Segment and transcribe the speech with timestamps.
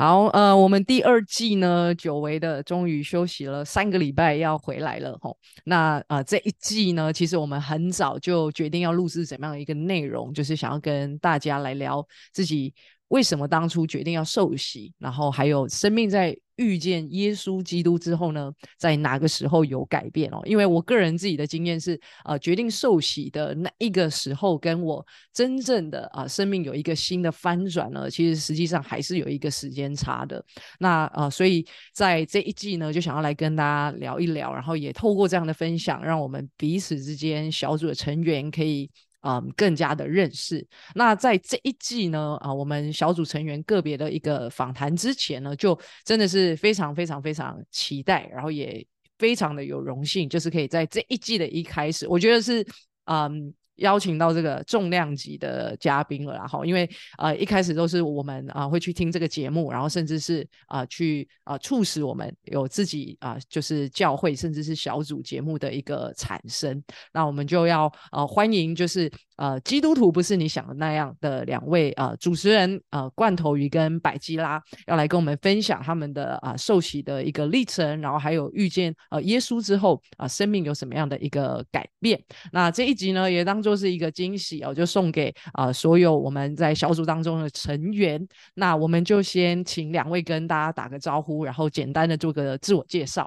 [0.00, 5.36] 好，呃，我们第二季呢，久违的终于休息了三个礼拜，要回来了吼。
[5.64, 12.02] 那呃，这一季呢，其实我们很早就决定要录制怎么样的一个内容，就是想要跟大家来聊
[12.32, 12.72] 自己。
[13.10, 14.92] 为什么当初决定要受洗？
[14.98, 20.40] 然后还有生命在遇见耶稣基督之后呢，在哪个时候有改变哦？
[20.44, 30.44] 因为我个人自己的经验是，呃，决定受洗的那一个时候，跟我真正的啊生命有一个新的翻转呢，其实实际上还是有一个时间差的。
[30.78, 38.88] 那呃，所以在这一季呢，就想要来跟大家聊一聊，然后也透过这样的分享，让我们彼此之间小组的成员可以。
[39.22, 40.66] 嗯，更加的认识。
[40.94, 48.86] 那在这一季呢，啊，我们小组成员个别的一个访谈之前呢，就真的是非常非常非常期待，然后也
[49.18, 52.66] 非常的有荣幸，就是可以在这一季的一开始，我觉得是
[53.04, 53.52] 嗯。
[53.80, 82.22] 邀请到这个重量级的嘉宾了，然后因为呃一开始都是我们啊会去听这个节目，然后甚至是啊去啊促使我们有自己啊就是教会甚至是小组节目的一个产生，那我们就要呃欢迎就是呃基督徒不是你想的那样的两位啊主持人呃罐头鱼跟百基拉要来跟我们分享他们的啊受洗的一个历程，然后还有遇见呃耶稣之后啊生命有什么样的一个改变。
[82.52, 83.69] 那这一集呢也当做。
[83.70, 88.20] 都是一个惊喜哦，就送给啊所有我们在小组当中的成员。
[88.54, 93.22] 那我们就先请两位跟大家打个招呼，然后简单的做个自我介绍。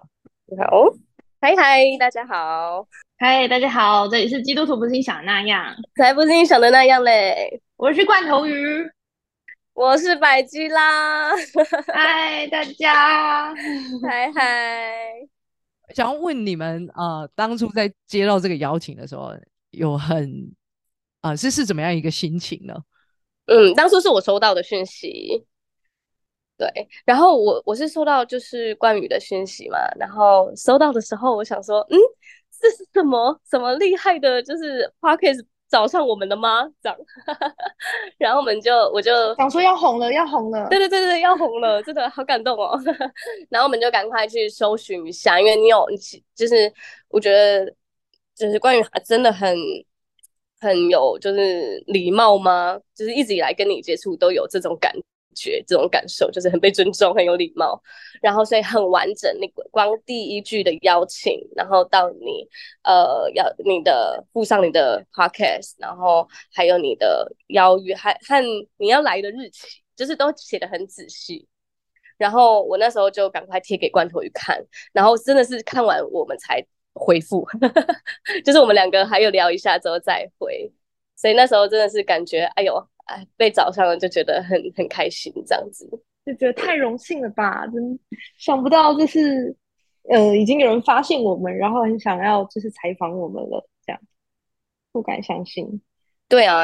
[0.59, 0.83] 好，
[1.39, 2.85] 嗨嗨，大家好，
[3.17, 7.61] 嗨，大家好，这里是基督徒不是你想的那样，才不是你想的那样嘞。
[7.77, 8.85] 我是罐头鱼，
[9.73, 11.31] 我是百基啦。
[11.87, 13.55] 嗨，大家，
[14.03, 14.91] 嗨嗨，
[15.95, 19.33] 想要问你们啊，当初在接到这个邀请的时候。
[19.73, 20.51] 有很
[21.21, 22.73] 啊，这是怎么样一个心情呢？
[23.45, 25.45] 嗯，当初是我收到的讯息，
[26.57, 26.69] 对，
[27.05, 31.97] 然后我我是收到就是关于的讯息嘛，然后收到的时候，我想说，嗯，
[32.61, 36.63] 这是什么什么厉害的，就是 Parkes 找上我们的吗？
[36.81, 36.97] 这样，
[38.17, 42.79] 然后我们就我就想说要红了，要红了，对对对对，要红了，真的好感动哦。
[43.49, 45.85] 然后我们就赶快去搜寻一下，因为你有，
[46.33, 46.73] 就是
[47.09, 47.75] 我觉得。
[48.35, 49.55] 就是关于他真的很
[50.59, 52.79] 很有就是礼貌吗？
[52.95, 54.91] 就是一直以来跟你接触都有这种感
[55.35, 57.81] 觉、这种感受，就是很被尊重、很有礼貌。
[58.21, 62.47] 然后所以很完整，你光第一句的邀请，然后到你
[62.83, 68.43] 呃要你的附上你的 podcast，然后还有你的邀约，还和
[68.77, 71.47] 你要来的日期，就是都写的很仔细。
[72.17, 74.63] 然后我那时候就赶快贴给罐头鱼看，
[74.93, 76.65] 然后真的是看完我们才。
[76.93, 77.45] 回复，
[78.45, 80.71] 就是我们两个还有聊一下之后再回，
[81.15, 85.89] 所以那时候真的是感觉，哎呦，哎，被找上了就觉得很很开心，这样子
[86.25, 87.99] 就觉得太荣幸了吧，真
[88.37, 89.55] 想不到就是，
[90.09, 94.01] 呃，已经有人发现我们，然后很想要就是采访我们了，这样
[94.91, 95.81] 不敢相信。
[96.29, 96.63] 对啊，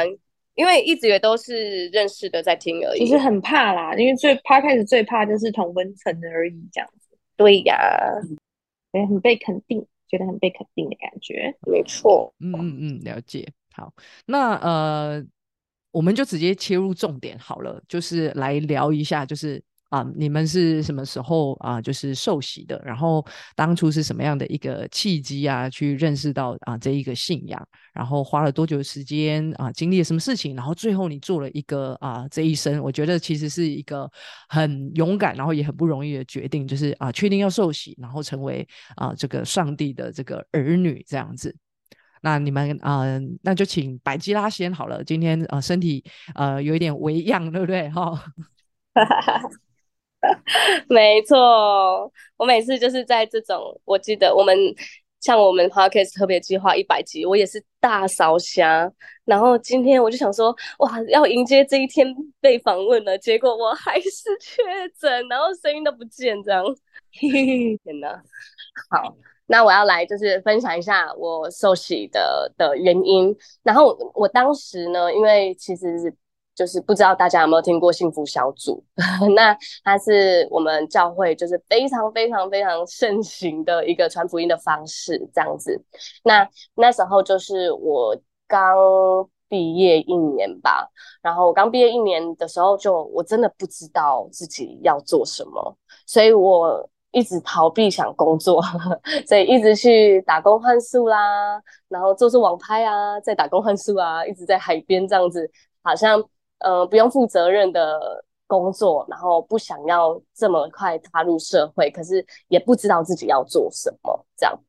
[0.55, 7.17] 因为一直也都是认识的在听而已，其实很怕啦，因为最怕开始最怕就是同温层的而已，这样子。
[7.35, 7.77] 对呀，
[8.93, 9.85] 也很被肯定。
[10.09, 12.33] 觉得很被肯定的感觉，没错。
[12.39, 13.47] 嗯嗯嗯，了解。
[13.71, 13.93] 好，
[14.25, 15.23] 那呃，
[15.91, 19.63] 我们就直接切入重点好了，就是来聊一下，就是。
[19.89, 21.81] 啊，你们是什么时候啊？
[21.81, 25.69] 就是受洗的，然后当初是什么样的一个契机啊？
[25.69, 29.71] 去认识到啊这一个信仰，然后花了多久时间啊？
[29.71, 30.55] 经历了什么事情？
[30.55, 34.09] 然后最后你做了一个啊这一生，我觉得其实是一个
[34.47, 41.55] 很勇敢，然后也很不容易的决定，就是啊确定要受洗，然后成为啊这个上帝的这个儿女这样子。
[42.21, 43.05] 那你们啊，
[43.41, 45.03] 那就请百基拉先好了。
[45.03, 46.03] 今天啊身体
[46.35, 47.89] 呃有一点微恙，对不对？
[47.89, 48.23] 哈。
[50.89, 54.55] 没错，我每次就是在这种，我记得我们
[55.21, 58.93] 像我们 podcast 特别计划一百集，我也是大烧香。
[59.23, 62.05] 然后今天我就想说，哇，要迎接这一天
[62.41, 64.09] 被访问了，结果我还是
[64.41, 64.61] 确
[64.99, 66.65] 诊，然后声音都不见，这样。
[67.11, 68.21] 天哪！
[68.91, 69.15] 好，
[69.45, 73.33] 那我要来就是分享一下我受洗的的原因。
[73.63, 76.13] 然后我当时呢，因为其实。
[76.59, 78.83] 就是不知道大家有没有听过幸福小组？
[79.33, 85.81] 那它是我们教会就是非常非常非常盛行的一个传福音的方式，这样子。
[86.21, 86.45] 那
[86.75, 88.13] 那时候就是我
[88.45, 88.75] 刚
[89.47, 90.85] 毕业一年吧，
[91.21, 98.61] 然后我刚毕业一年的时候，就我真的不知道自己要做什么，所以我一直逃避想工作，
[99.25, 105.49] 所以一直去打工换宿啦，然后做做网拍啊，在打工换宿啊，一直在海边这样子，
[105.81, 106.21] 好像。
[106.59, 114.59] 呃，不用负责任的工作，然后不想要这么快踏入社会，可是也不知道自己要做什么这样。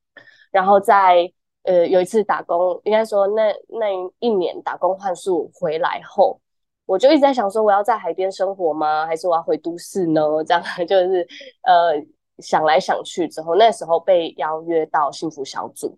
[0.51, 1.31] 然后在
[1.63, 3.87] 呃有一次打工，应该说那那
[4.19, 6.41] 一年打工换宿回来后，
[6.87, 9.07] 我就一直在想说，我要在海边生活吗？
[9.07, 10.23] 还是我要回都市呢？
[10.47, 11.27] 这样 就是
[11.63, 11.95] 呃
[12.39, 15.97] 想来想去之后，那时候被邀约到幸福小组，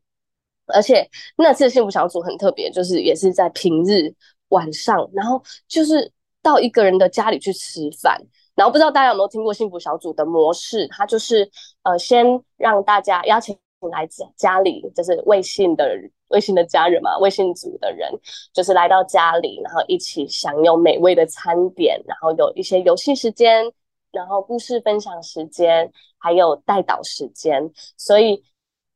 [0.67, 4.13] 而且那次幸福小组很特别，就是也是在平日
[4.53, 6.11] 晚上，然后就是
[6.41, 8.19] 到一个人的家里去吃饭。
[8.55, 10.87] 然后不知道大家有没有听过幸福小组的模式？
[10.89, 11.51] 它就是
[11.83, 12.27] 呃先
[12.57, 13.59] 让大家邀请。
[13.91, 18.09] 来家家里就是微信的微信的家人嘛，微信组的人
[18.53, 23.65] 就是来到家里，然后一起享用美味的餐点，然后有一些游戏时间，
[24.13, 27.69] 然后故事分享时间，还有带导时间。
[27.97, 28.41] 所以，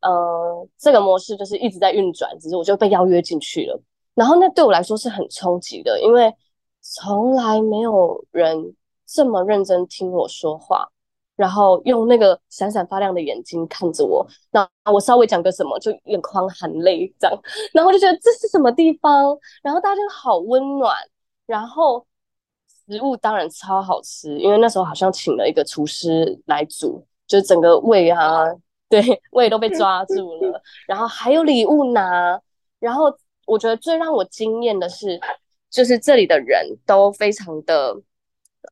[0.03, 3.83] 呃，这个模式就是一直在运转，只是我就被邀约进去了。
[4.17, 6.35] 然后那对我来说是很冲击的，因为
[6.81, 8.75] 从来没有人
[9.07, 10.89] 这么认真听我说话。
[11.37, 17.39] 然后用那个闪闪发亮的眼睛看着我，那我稍微讲个什么，就眼眶含泪这样，
[17.75, 19.37] 然后就觉得这是什么地方？
[19.63, 20.97] 然后大家就好温暖，
[21.45, 22.07] 然后
[22.89, 28.47] 食物当然超好吃，因为那时候好像请了一个厨师来煮，就整个胃啊，
[28.89, 29.03] 对
[29.33, 32.41] 胃都被抓住了， 然后还有礼物拿，
[32.79, 33.15] 然后
[33.47, 35.19] 我觉得最让我惊艳的是，
[35.71, 37.97] 就是这里的人都非常的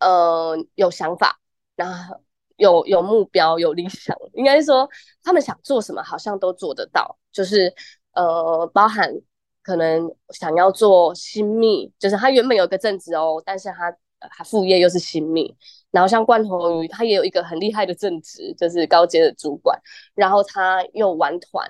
[0.00, 1.40] 呃有想法，
[1.74, 2.20] 然后。
[2.56, 4.88] 有有目标，有理想，应该说
[5.24, 7.18] 他们想做什么，好像都做得到。
[7.32, 7.74] 就是
[8.12, 9.12] 呃，包含
[9.60, 13.92] 可能想要做新密，就是他原本有个正职哦，但是他
[14.30, 15.52] 他副业又是新密。
[15.90, 19.76] 然后像罐头鱼，他也有一个很厉害的正职，就是高阶的主管。
[20.14, 21.68] 然后他又玩团，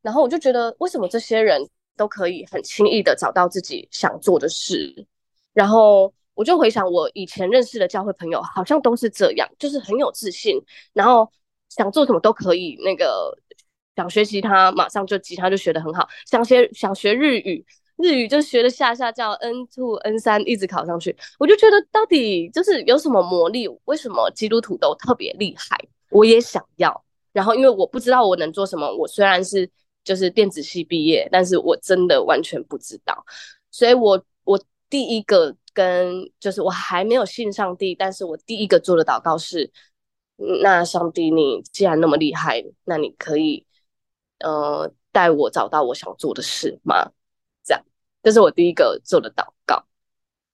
[0.00, 1.60] 然后我就觉得，为什么这些人
[1.96, 5.06] 都可以很轻易的找到自己想做的事？
[5.52, 6.12] 然后。
[6.34, 10.58] 我就回想我以前认识的教会朋友，好像都是这样，就是很有自信，
[10.94, 11.30] 然后
[11.68, 12.74] 想做什么都可以。
[12.82, 13.36] 那个
[13.96, 17.62] 想学习他，马上就吉他就学得很好；想学想学日语，
[17.96, 21.14] 日语就学的下下叫 N two N 三，一直考上去。
[21.38, 23.68] 我就觉得到底就是有什么魔力？
[23.84, 25.78] 为什么基督徒都特别厉害？
[26.08, 27.04] 我也想要。
[27.34, 29.68] 然后因为我不知道我能做什么，我虽然是
[30.04, 33.24] 就是电子系毕业，但是我真的完全不知道。
[33.70, 35.56] 所以我我第一个。
[35.74, 39.72] 跟就是我还没有信上帝，但是我第一个做的祷告是，
[40.62, 43.66] 那上帝你既然那么厉害，那你可以
[44.40, 47.10] 呃带我找到我想做的事吗？
[47.64, 47.82] 这样，
[48.22, 49.82] 这是我第一个做的祷告。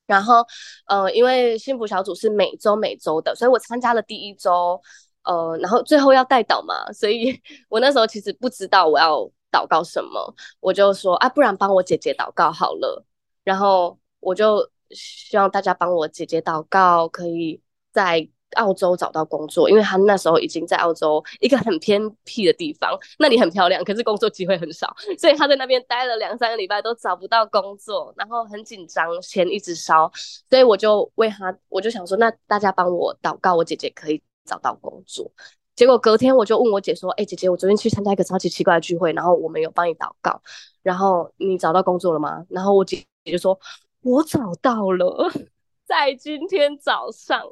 [0.07, 0.47] 然后
[0.87, 4.81] 呃，因为幸福小组是每周每周的，所以我参加了第一周，
[5.25, 13.05] 呃，然后最后要带祷嘛，所以 我那时候其实不知道我要祷告什么，我就说啊，不然帮我姐姐祷告好了。
[13.45, 14.71] 然后我就。
[14.91, 17.61] 希望大家帮我姐姐祷告，可以
[17.93, 30.11] 在澳洲找到工作，因为她那时候已经在澳洲一个很偏僻的地方， 那里很漂亮，可是工作机会很少，所以她在那边待了两三个礼拜都找不到工作，然后很紧张，钱一直烧，
[30.49, 35.31] 所以我就为她，我就想说，那大家帮我祷告，我姐姐可以找到工作。
[35.79, 40.43] 结果隔天我就问我姐说：“哎，姐姐，我昨天去参加一个超级奇怪的聚会，然后我们有帮你祷告，
[40.83, 43.57] 然后你找到工作了吗？”然后我姐姐就说。
[44.01, 45.31] 我找到了，
[45.87, 47.43] 在今天早上，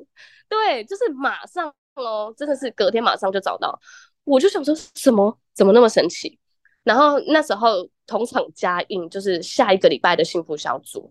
[0.49, 3.79] 对，就是马上哦，真的是隔天马上就找到。
[4.25, 6.37] 我就想说，什么怎么那么神奇？
[6.85, 11.11] 然后那时候同场加映，就是下一个礼拜的幸福小组，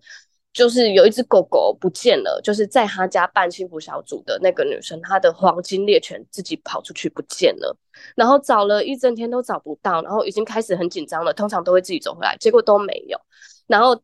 [0.56, 7.78] 就是有一只狗狗不见了，就是在他家办幸福小组的那个女生，她的黄金猎犬自己跑出去不见了，
[8.16, 13.20] 然后找了一整天都找不到，然后已经开始很紧张了，通常都会自己走回来，结果都没有，
[13.68, 14.02] 然后。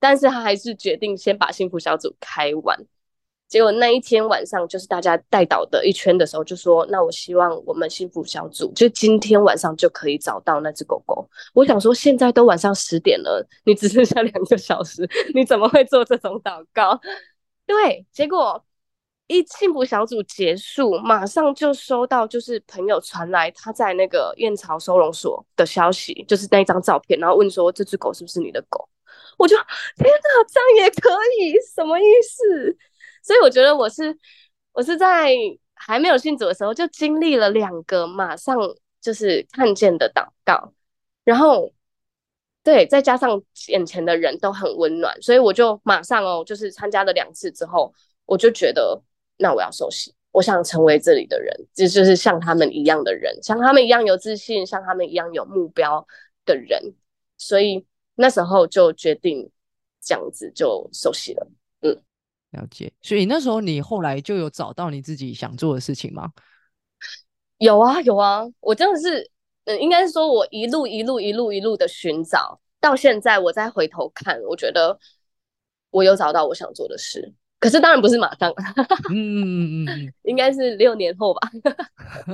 [0.00, 2.78] 但是他还是决定先把幸福小组开完。
[3.48, 17.00] 结果那一天晚上，就是大家带导的一圈的时候，就说：“那我希望我们幸福小组就今天晚上就可以找到那只狗狗。”我想说，现在都晚上十点了，你只剩下两个小时，你怎么会做这种祷告？
[17.66, 18.62] 对，结果
[19.28, 28.86] 一幸福小组结束，马上就收到就是朋友传来他在那个燕巢收容所的消息，就是那一张照片，然后问说：“这只狗是不是你的狗？”
[29.38, 29.64] 我就天
[30.06, 31.54] 哪，这样也可以？
[31.74, 32.76] 什么意思？
[33.22, 34.16] 所以我觉得我是
[34.72, 35.34] 我是在
[35.74, 38.56] 还没有信主的时候就经历了两个马上
[39.00, 40.72] 就是看见的祷告，
[41.24, 41.72] 然后
[42.62, 47.92] 对，再加上眼前的人都很温暖，所以我就马上哦，就是参加了两次之后，
[48.26, 49.00] 我就觉得
[49.36, 56.06] 那我要受洗，我想成为这里的人，这就是像他们一样的人，像他们一样有自信，像他们一样有目标
[56.44, 56.94] 的人，
[57.36, 57.84] 所以。
[58.20, 59.48] 那时候就决定
[60.02, 61.46] 这样子就熟悉了，
[62.58, 62.92] 了解。
[63.00, 66.30] 所以那时候你后来就有找到你自己想做的事情吗？
[67.58, 69.30] 有啊有啊，我真的是，
[69.64, 74.98] 嗯，应该是说我一路一路一路一路的寻找，到现在我再回头看，我觉得
[75.90, 77.34] 我有找到我想做的事。
[77.60, 78.52] 可是当然不是马上，
[79.10, 79.84] 嗯
[80.22, 81.50] 应该是六年后吧。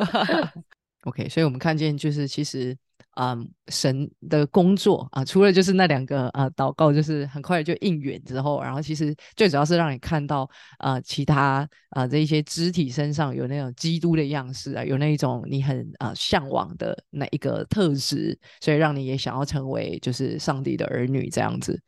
[1.05, 2.77] OK，所以我们看见就是其实，
[3.17, 21.81] 嗯，神的工作啊，除了就是那两个啊祷告，就是很快就应允之后，然后其实最主要是让你看到啊其他啊这一些肢体身上有那种基督的样式啊，有那一种你很啊向往的那一个特质，所以让你也想要成为就是上帝的儿女这样子。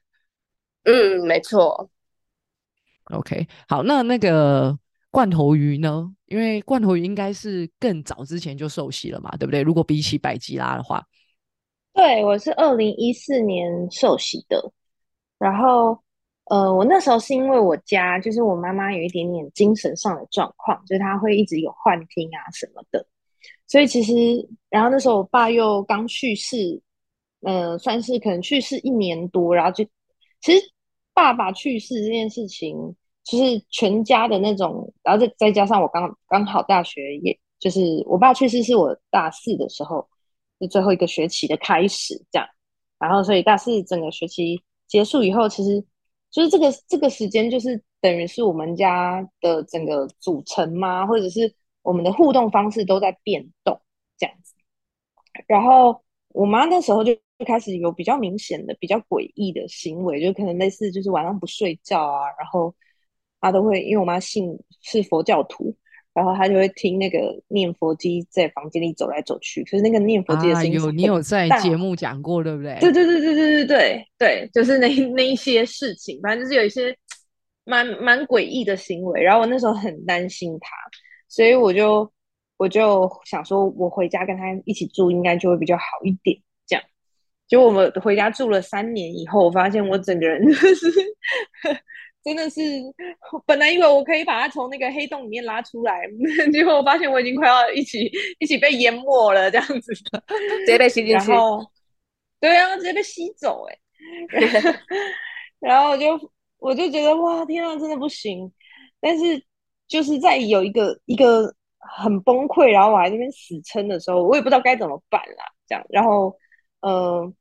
[0.85, 1.90] 嗯，没错。
[3.11, 4.76] OK，好，那那个
[5.11, 6.12] 罐头鱼呢？
[6.26, 9.62] 因为罐头鱼应该是更早之前就受洗了嘛，对不对？
[9.62, 11.00] 如果比起百吉拉的话，
[11.97, 14.71] 对，我是二零一四年受洗的，
[15.38, 15.99] 然后
[16.45, 23.07] 呃，我那时候是因为我家就是我妈妈有一点点精神上的状况，就是她会一直有幻听啊什么的，
[23.67, 24.12] 所以其实
[24.69, 26.79] 然后那时候我爸又刚去世，
[27.41, 29.83] 呃，算是可能去世一年多，然后就
[30.43, 30.62] 其实
[31.15, 32.76] 爸爸去世这件事情，
[33.25, 40.07] 就是全家的那种，然后再再加上我刚刚好大学，也就是我爸去世是我大四的时候。
[40.61, 42.49] 是最后一个学期的开始，这样，
[42.99, 45.85] 然后所以大四整个学期结束以后，其实
[46.31, 53.81] 就是这个这个时间，就是等于是我们家的整个组成嘛，或者是我们的互动方式都在变动
[54.17, 54.55] 这样子。
[55.47, 62.75] 然后我妈那时候就开始有比较明显的、比较诡异的行为，就可能类似就是晚上不睡觉啊，然后
[63.41, 65.77] 她都会，因为我妈信是佛教徒。
[66.16, 67.18] 然后他就会听那个
[67.49, 72.75] 念佛机在房间里走来走去，可是那个念佛机的啊，声音有你有在节目讲过，对不对？
[72.80, 76.96] 对对对对对对对对，就是那那一些事情，反正就是有一些
[77.64, 79.23] 蛮蛮诡异的行为。
[79.23, 80.70] 然后我那时候很担心他，
[81.28, 82.11] 所以我就
[82.56, 86.35] 我就想说，我回家跟他一起住，应该就会比较好一点。
[86.66, 86.82] 这样，
[87.46, 90.90] 结果我们回家住了三年以后，我发现我整个人就是。
[92.26, 92.61] 真的是，
[93.47, 96.02] 本来以为我可以把它从那个黑洞里面拉出来，
[96.52, 101.30] 结果我发现我已经快要一起一起被淹没了，这样子，直接被吸进去。
[101.30, 101.64] 然后，
[102.40, 103.78] 对啊，直接被吸走、欸，
[104.35, 104.80] 哎，
[105.61, 108.52] 然后我就我就觉得哇，天啊，真的不行。
[108.99, 109.40] 但是
[109.87, 115.45] 就是在有一个一个很崩溃，然后我还在那边死撑的时候，我也不知道该怎么办啦。
[115.68, 116.37] 这样，然后
[116.80, 117.33] 呃，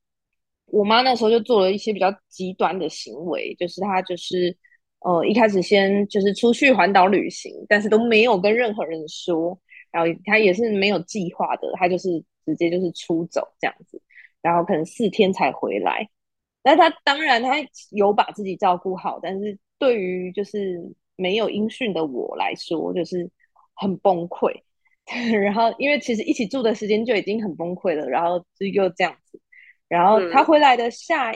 [0.67, 4.55] 我妈那时候就做了一些比较极端的行为，就是她就是。
[5.05, 9.55] 呃，一开始先就是出去环岛旅行，但是都没有跟任何人说，
[9.91, 12.09] 然后他也是没有计划的，他就是
[12.43, 14.01] 直接就是出走这样子，
[14.41, 16.09] 然后可能四天才回来。
[16.63, 17.53] 那他当然他
[17.91, 20.81] 有把自己照顾好，但是对于就是
[21.15, 23.29] 没有音讯的我来说，就是
[23.75, 24.51] 很崩溃。
[25.39, 29.39] 然后因为其实一起住的时间就已经很崩溃了，然后就又这样子，
[29.87, 31.31] 然后他回来的下。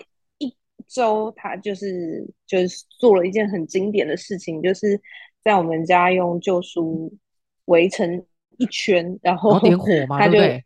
[0.89, 5.00] 周他就是就是做了一件很经典的事情，就是
[5.43, 7.13] 在我们家用旧书
[7.65, 8.25] 围成
[8.58, 10.63] 一圈，然后点火嘛，他就对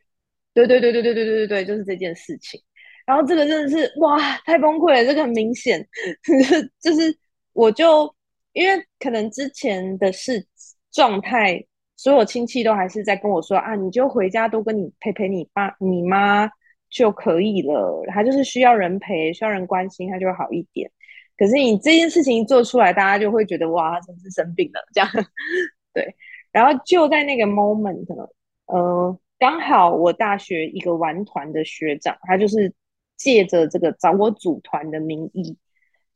[0.53, 2.59] 对对对对对对对对对，就是这件事情。
[3.05, 5.85] 然后这个真的是哇，太崩溃了，这个很明显，
[6.81, 7.15] 就是
[7.51, 8.15] 我就
[8.53, 10.45] 因为可能之前的事
[10.91, 11.61] 状态，
[11.97, 16.49] 所有亲戚都还是在跟我说啊，你就回家多跟你陪陪你爸你妈。
[16.93, 20.89] 就可以了，他就是需要人陪，需要人关心，他就会好一点。
[21.35, 25.09] 可是你这件事情一做出来，大家就会觉得哇，他真是生病了这样。
[25.91, 26.15] 对，
[26.51, 28.27] 然后就在那个 moment，呢
[28.67, 32.71] 呃，刚好我大学一个玩团的学长，他就是
[33.17, 35.57] 借着这个找我组团的名义，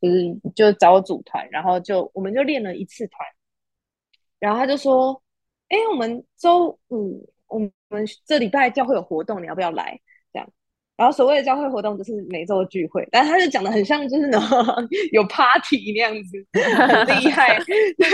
[0.00, 3.26] 就是就找我组团，然后就我们就练了一次团，
[4.38, 5.20] 然后他就说，
[5.68, 9.98] 哎，我们周五我们这礼拜教会有活动，你要不要来？
[10.98, 17.56] 然后所谓的教会活动就是每周聚会，但他就讲的很像就是那种 有 party 那样子，很厉害。
[17.64, 18.08] 对，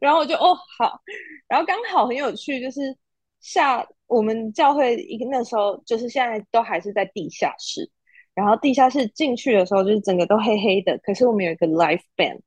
[0.00, 1.00] 然后我就哦好，
[1.48, 2.96] 然后刚好很有趣，就是
[3.40, 7.90] 下我们教会一个那时候就是现在都还是在地下室，
[8.32, 12.38] 然后地下室进去的时候就是整个都黑黑的，可是我们有一个 live band，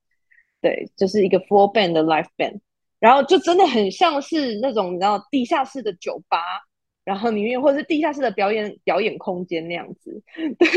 [0.62, 2.58] 对，就是一个 full band 的 live band，
[3.00, 6.38] 然后就真的很像是那种你知道地下室的酒吧。
[7.08, 10.22] 然后里面或者是地下室的表演表演空间那样子，
[10.58, 10.68] 对，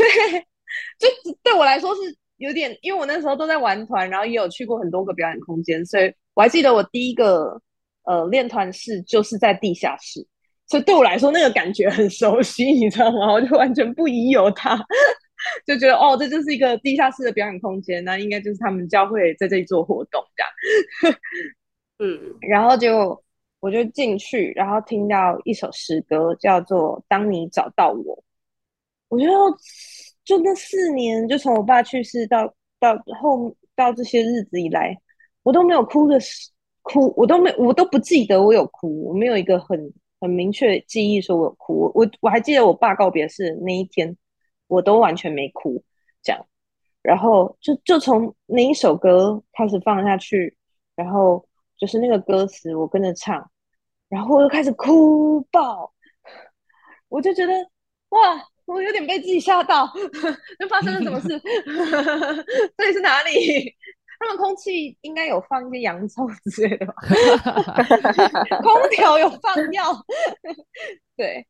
[0.98, 1.06] 就
[1.42, 2.00] 对我来说是
[2.38, 7.60] 有点，因为我那时候都在玩团，然后也有去过很多个表演空间，所以我还记得我第一个
[8.04, 10.26] 呃练团室就是在地下室，
[10.66, 13.30] 所以对我来说那个感觉很熟悉，你知道吗？
[13.30, 14.74] 我就完全不疑有他。
[15.66, 21.18] 就觉得哦，这就是一个地下室的表演空间，那应该就是他们教会在这里做活动这样。
[21.98, 23.22] 嗯，然后就
[23.62, 28.16] 我就进去，然后听到一首诗歌，叫做《当你找到我》。
[29.06, 29.32] 我觉得
[30.24, 35.00] 就那四年，就从我爸去世到到后到这些日子以来，
[35.44, 36.18] 我都没有哭的
[36.82, 41.92] 哭，我都没我都不记得我有哭，我没有一个很很明确记忆说我有哭。
[41.94, 44.16] 我我还记得我爸告别式那一天，
[44.66, 45.80] 我都完全没哭，
[46.20, 46.46] 这样。
[47.00, 50.56] 然后就就从那一首歌开始放下去，
[50.96, 53.48] 然后就是那个歌词我跟着唱，
[54.12, 55.90] 然后我就开始哭爆，
[57.08, 57.52] 我就觉得
[58.10, 58.48] 哇。
[58.64, 59.86] 我有点被自己吓到，
[60.58, 61.28] 就发生了什么事？
[62.78, 63.30] 这里是哪里？
[64.20, 66.94] 他们空气应该有放一些洋葱之类的吧？
[68.62, 69.92] 空调有放药，
[71.16, 71.44] 对。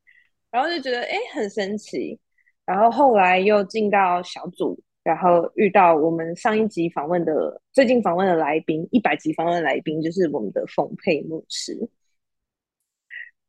[0.50, 2.18] 然后就觉得哎，很神奇。
[2.64, 11.76] 然后后来又进到小组，然后遇到我们上一集访问的、最近访问的来宾，一百集访问的来宾就是我们的冯佩牧师。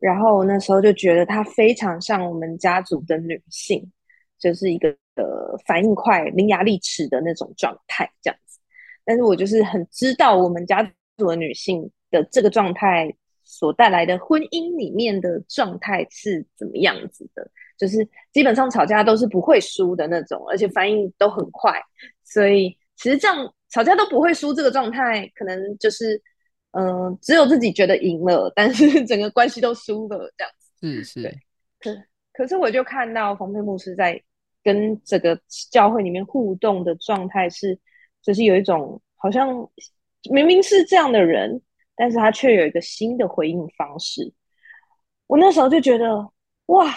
[0.04, 3.82] 然后那时候就觉得她非常像我们家族的女性，
[4.38, 8.60] 就是一个呃反应快、伶牙俐齿的那种状态这样子。
[9.06, 10.84] 但是我就是很知道我们家
[11.18, 21.82] 族的女性的这个状态所带来的婚姻里面的状态是怎么样子的，就是基本上吵架都是不会输的那种，而且反应都很快。
[22.26, 26.22] 所以其实这样吵架都不会输这个状态，可能就是。
[26.76, 31.04] 嗯，只有自己觉得赢了，但是整个关系都输了，这样子。
[31.04, 31.38] 是是。
[31.80, 31.96] 可
[32.34, 34.20] 可是，我就看到冯佩牧师在
[34.64, 35.40] 跟这个
[35.70, 37.78] 教会里面互动的状态是，
[38.24, 39.50] 就是有一种好像
[40.32, 41.62] 明明是这样的人，
[41.96, 44.34] 但是他却有一个新的回应方式。
[45.28, 46.28] 我那时候就觉得，
[46.66, 46.92] 哇，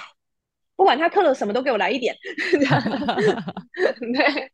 [0.74, 2.16] 不管他刻了什么都给我来一点。
[4.14, 4.50] 对。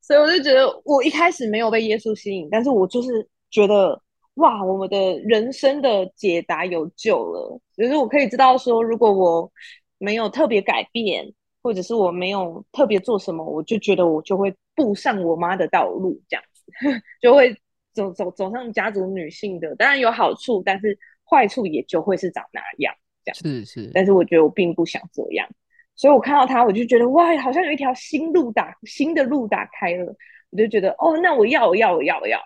[0.00, 4.00] 所以我就觉得，我一开始没有被耶稣吸引，但是我就是觉得。
[4.36, 7.60] 哇，我们的人生的解答有救了。
[7.76, 9.50] 就是我可以知道说，如果我
[9.98, 11.30] 没有特别改变，
[11.62, 16.62] 或者是我没有特别做什么，我就觉得我就会步上我妈的道路，这样子
[17.20, 17.54] 就会
[17.94, 19.74] 走走走上家族女性的。
[19.76, 22.94] 当然有好处，但是坏处也就会是长那样，
[23.24, 23.90] 这样是是。
[23.94, 25.48] 但是我觉得我并不想这样，
[25.94, 30.14] 所以我看到他，我就觉得哇，好像有一条新路打新的路打开了，
[30.50, 32.38] 我就觉得哦，那我要我要我要我要。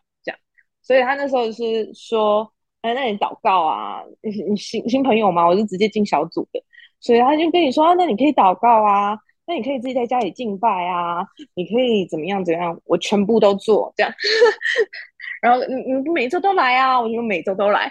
[0.83, 2.51] 所以他那时候是说，
[2.83, 6.63] 哎，那你祷告啊，你你新新朋友嘛，我是直接进小组的，
[7.01, 14.13] 所以他就跟你说，那你可以祷告啊，那你可以自己在家里敬拜啊，你可以怎么样怎么样，我全部都做这样。
[15.43, 17.91] 然后你你每周都来啊，我就每周都来，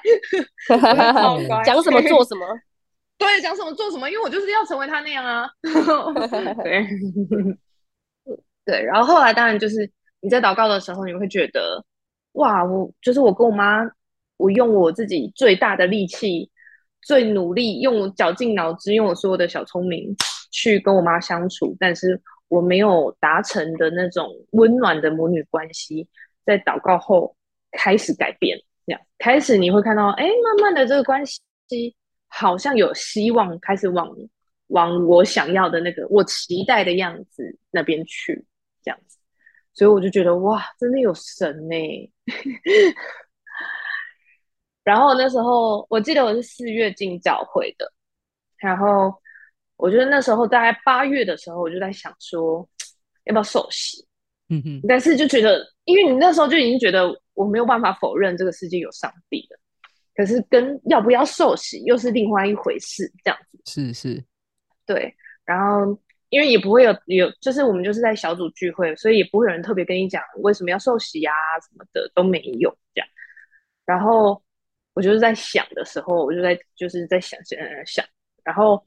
[1.63, 2.45] 讲什么做什么，
[3.17, 5.47] 对，讲什么做什么，因为我就是要成为他那样啊。
[6.63, 6.87] 对，
[8.65, 11.85] 对，然后后来当然就是你在祷告的时候，你会觉得。
[12.33, 13.81] 哇，我就是我跟我妈，
[14.37, 16.49] 我用我自己最大的力气，
[17.01, 20.15] 最努力，用绞尽脑汁，用我所有的小聪明
[20.51, 26.07] 去跟我妈相处，但是我没有达成的那种温暖的母女关系，
[26.45, 27.35] 在祷告后
[27.71, 31.41] 开始改变，这样开始你会看到，哎，慢慢的这个关系
[32.27, 34.09] 好像有希望，开始往
[34.67, 38.45] 往我想要的那个我期待的样子那边去，
[38.83, 39.18] 这样子。
[39.79, 41.75] 所以我就觉得哇，真的有神呢。
[44.83, 47.89] 然后那时候我记得我是四月进教会的，
[48.57, 49.13] 然后
[49.77, 52.67] 我觉得那时候大概八月的时候，我就在想说
[53.23, 54.05] 要不要受洗。
[54.49, 54.81] 嗯哼。
[54.85, 59.57] 但是就觉得，因为你那时候就已经觉得我没有办法否认这个世界有上帝了，
[60.13, 63.57] 可是跟要不要受洗又是另外一回事，这样子。
[63.65, 64.21] 是是。
[64.85, 65.15] 对，
[65.45, 65.97] 然后。
[66.29, 73.07] 因为也不会有有，就是我们就是在小组聚会，所以也不会有人特别跟你讲为什么要受洗啊什么的都没有这样。
[73.85, 74.41] 然后
[74.93, 78.05] 我就是在想的时候，我就在就是在想想想，
[78.43, 78.85] 然后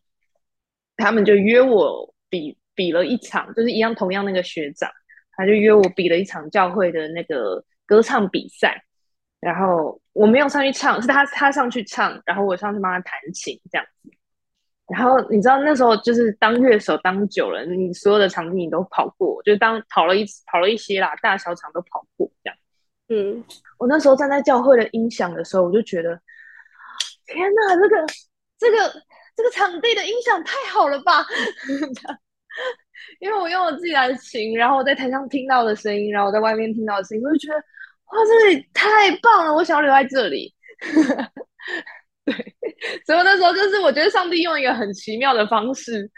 [0.96, 4.90] 他们就约我比比了一场，就是一样同样那个学长，
[5.33, 8.85] 他就约我比了一场教会的那个歌唱比赛，
[9.40, 14.11] 然后我没有上去唱，是他他上去唱，然后我上去帮他弹琴这样子。
[14.92, 22.59] 然后你知道那时候就是当乐手当久了，你所有的场地你都跑过，就当跑了一跑了一些啦，大小场都跑过这样。
[23.09, 23.42] 嗯，
[23.78, 26.20] 我那时候站在教会的音响的时候，我就觉得，
[27.26, 28.07] 天哪，这个
[28.59, 29.02] 这个
[29.37, 31.26] 这个场地的音响太好了吧！
[33.18, 40.55] 因为我用我自己的琴，然后我在台上听到的声音，然后我在外面听到的声音，我就觉得哇，这里太棒了，我想要留在这里。
[42.26, 42.35] 对，
[43.06, 46.11] 所以那时候就是我觉得上帝用一个很奇妙的方式，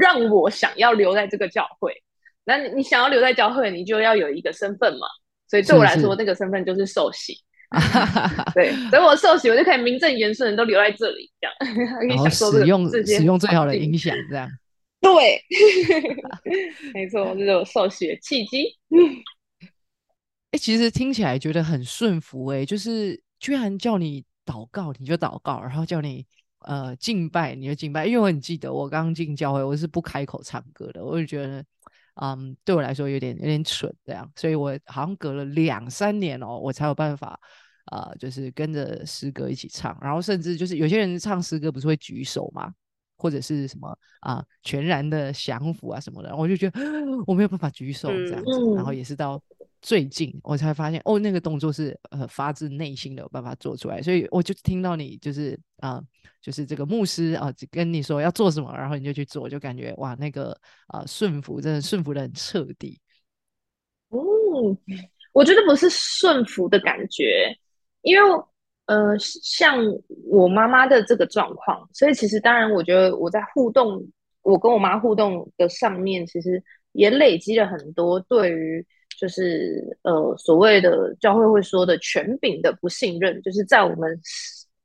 [0.00, 1.94] 让我想要留在这个教会，
[2.44, 5.06] 那你你想要留在教会，你就要有一个身份嘛。
[5.48, 7.34] 所以对我来说，是那个身份就是受洗。
[8.54, 14.48] 对，所以我受洗，我就可以名正言顺的都留在这里，这样然后使用使用最好的影响，这样。
[15.00, 15.42] 对，
[16.92, 18.74] 没错，这是我受洗的契机。
[20.50, 26.26] 哎、其实听起来觉得很顺服、诶，就是居然叫你祷告你就祷告，然后叫你
[26.60, 28.06] 呃敬拜你就敬拜。
[28.06, 31.64] 因为我很记得我刚进教会，我是不开口唱歌的，我就觉得，
[32.22, 37.38] 嗯，对我来说有点有点蠢这样，所以我好像隔了两三年哦，我才有办法。
[37.90, 42.70] 呃，就是跟着诗歌一起唱，然后甚至就是有些人唱诗歌不是会举手吗？
[43.16, 46.78] 或者是什么啊、全然的降服啊什么的，我就觉得
[47.26, 49.42] 我没有办法举手这样子，然后嗯也是到
[49.88, 55.98] 最近我才发现，哦，那个动作是呃发自内心的有办法做出来，所以我就听到你就是啊、
[56.42, 60.54] 就是这个牧师啊、跟你说要做什么，然后你就去做，就感觉哇，那个
[60.88, 63.00] 啊、顺服真的顺服的很彻底，
[64.10, 64.76] 嗯，
[65.32, 67.56] 我觉得不是顺服的感觉，
[68.02, 68.44] 因为
[68.84, 69.78] 呃，像
[70.30, 74.06] 我妈妈的这个状况，所以其实当然，我觉得我在互动，
[74.42, 78.86] 我跟我妈互动的上面，其实也累积了很多对于
[79.18, 84.18] 就是呃所谓的教会会说的权柄的不信任，就是在我们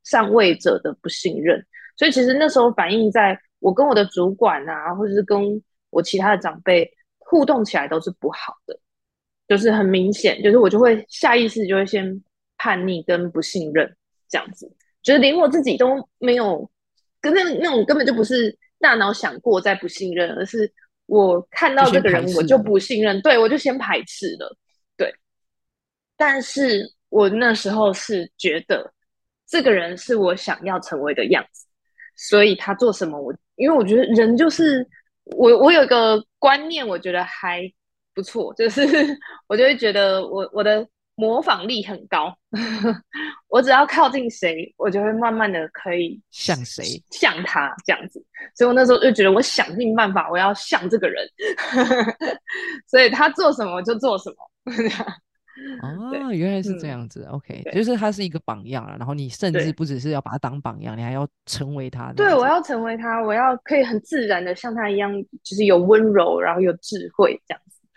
[0.04, 1.64] 上位者的不信任，
[1.96, 8.80] 所以其实那时候反映在我跟我的主管啊，或者是跟我其他的长辈互动起来都是不好的。
[9.46, 12.24] 就是很明显，就是我就会下意识就会先
[12.58, 13.94] 叛逆跟不信任
[14.30, 16.68] 这样子，就是连我自己都没有，
[17.20, 20.72] 跟那那种根本就不是大脑想过在不信任，而是
[21.06, 24.56] 我看到这个人我就不信任，对我就先排斥了，
[24.98, 25.14] 对。
[26.16, 28.92] 但是我那时候是觉得
[29.48, 31.66] 这个人是我想要成为的样子，
[32.16, 34.88] 所以他做什么我，因为我觉得人就是
[35.26, 37.62] 我，我有一个观念，我觉得还
[38.14, 38.82] 不错，就是
[39.48, 42.36] 我就会觉得我我的模仿力很高，
[43.50, 48.24] 我只要靠近谁，我就会慢慢的可以像谁像他这样子，
[48.56, 51.28] 所以我那时候就觉得我想尽办法，我要像这个人，
[52.88, 54.36] 所以他做什么我就做什么。
[55.84, 67.88] 哦，原来是这嗯样子，OK，就是他是一个榜样了，然后你甚至不只是要把他当榜样，你还要成为他这对，我要成为他，我要可以很自然的像他一样，就是有温柔，然后有智慧这样子。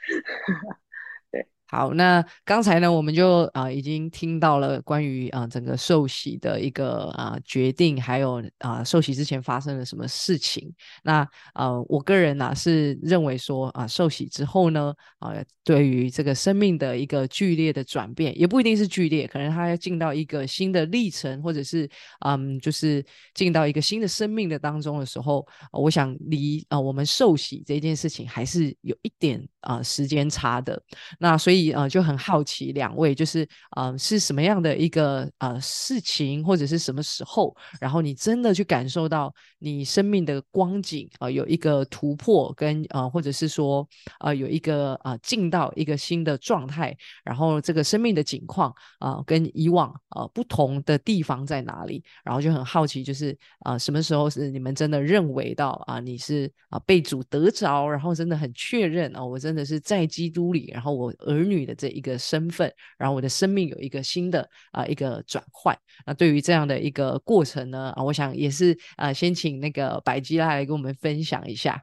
[1.77, 10.73] 好，那刚才呢，我们就啊、已经听到了关于啊、整个受洗的一个啊、决定，还有啊、呃受洗之前发生了什么事情。
[11.03, 15.35] 那呃，我个人呢、是认为说啊、受洗之后呢，啊、
[15.65, 21.87] 对于这个生命的一个剧烈的转变，也不一定是剧烈，可能他要进到一个新的历程，或者是
[22.25, 30.81] 嗯，就是进到一个新的生命的当中的时候，我想离啊、我们受洗这件事情还是有一点啊、时间差的。
[31.19, 43.87] 那所以呃就很好奇两位就是呃是什么样的一个呃事情或者是什么时候，然后你真的去感受到你生命的光景啊、有一个突破跟呃或者是说
[44.21, 65.77] 呃有一个呃进到一个新的状态，然后这个生命的景况啊、跟以往呃不同的地方在哪里，然后就很好奇就是啊、什么时候是你们真的认为到啊、你是啊、被主得着，然后真的很确认啊、我真的是在基督里，然后我儿女的这一个身份，然后我的生命有一个新的啊、一个转换。
[66.05, 71.83] 那对于这样的一个过程呢，啊，我想也是啊、先请那个百吉拉来跟我们分享一下。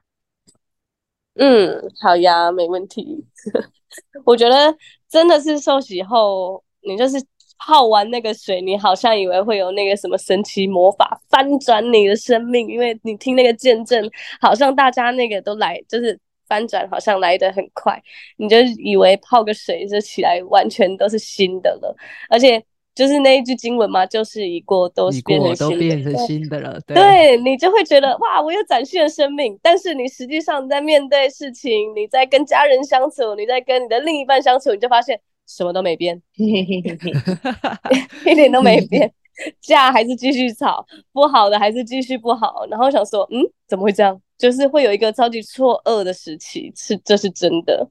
[1.34, 3.26] 嗯，好呀，没问题。
[4.24, 4.76] 我觉得
[5.08, 7.16] 真的是受洗后，你就是
[7.58, 14.08] 泡完那个水，你好像以为会有那个什么神奇魔法翻转你的生命，因为你听那个见证，
[14.40, 18.00] 好像大家那个都来，就是翻转，好像来得很快，
[18.36, 21.96] 你就以为泡个水就起来，完全都是新的了，
[22.28, 22.62] 而且
[22.94, 29.58] 就是那一句经文嘛，就是已过都已是变过都成新的，变成新的了，对对你就会觉得哇，我有崭新的生命。
[29.60, 39.12] 但是你实际上在面对事情，你在跟家人相处，你在跟你的另一半相处，你就发现什么都没变， 一点都没变，
[39.60, 42.64] 架还是继续吵，不好的还是继续不好。
[42.70, 44.20] 然后想说，嗯，怎么会这样？
[44.38, 47.88] 就是会有一个超级错愕的时期，是这是真的。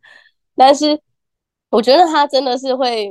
[0.56, 1.00] 但是
[1.70, 3.10] 我觉得他真的是会，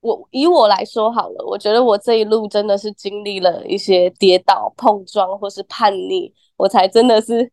[0.00, 7.50] 我以我来说好了，我觉得我这一路真的是经历了一些跌倒、碰撞或是叛逆，我才真的是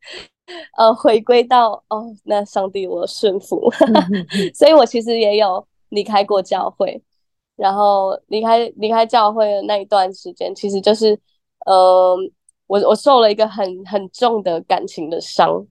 [0.77, 3.69] 呃回归到哦，那上帝我顺服，
[4.55, 7.01] 所以我其实也有离开过教会，
[7.57, 11.19] 然后离开离开教会的那一段时间，其实就是
[11.65, 12.15] 呃，
[12.67, 15.65] 我我受了一个很很重的感情的伤，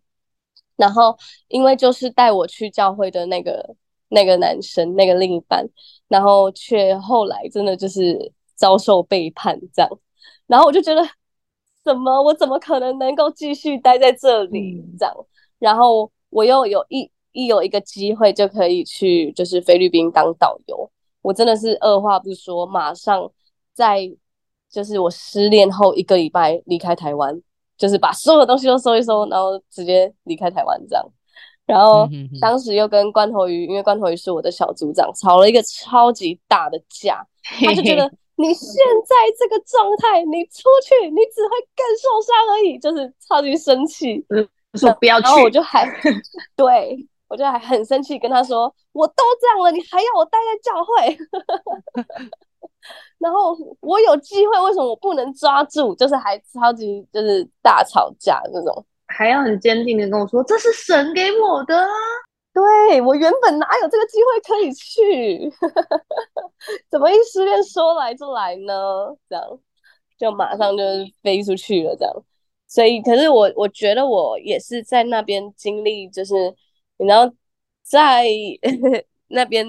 [0.77, 1.17] 然后
[1.49, 3.77] 因为就是带我去教会的那个
[4.09, 5.67] 那个男生，那个另一半，
[6.09, 9.91] 然后却后来真的就是遭受背叛这样，
[10.47, 11.03] 然后我就觉得，
[11.85, 15.15] 怎么我怎么可能能够继续待在这里这样？
[15.59, 20.91] 然后我又有一一有一个机会就可以去就是菲律宾当导游，
[21.23, 23.31] 我真的是二话不说，马上
[23.75, 24.11] 在
[24.77, 27.41] 就是我失恋后一个礼拜离开台湾。
[27.79, 31.05] 就是把所有的东西都收一收，然后直接离开台湾这样。
[31.67, 32.09] 然后
[32.41, 37.23] 当时又跟关头鱼，因为关头鱼是我的小组长，吵了一个超级大的架。
[37.61, 44.25] 他就觉得你现在这个状态，你出去你只会更受伤而已，就是超级生气，
[44.73, 45.25] 说不要去。
[45.25, 45.87] 然后我就还
[46.57, 51.19] 对我就还很生气，跟他说我都这样了，你还要我待在教会？
[53.19, 55.95] 然后我有机会，为什么我不能抓住？
[55.95, 61.89] 就是还超级就是大吵架那种，还要很坚定的跟我说这是神给我的啊！
[62.53, 65.51] 对我原本哪有这个机会可以去？
[66.91, 69.17] 怎么一失恋说来就来呢？
[69.29, 69.59] 这样
[70.19, 70.83] 就马上就
[71.23, 72.15] 飞出去了，这样。
[72.69, 76.35] 所以，可是我我觉得我也是在那边经历，就是
[76.99, 77.33] 你知道
[77.83, 78.27] 在
[79.29, 79.67] 那边。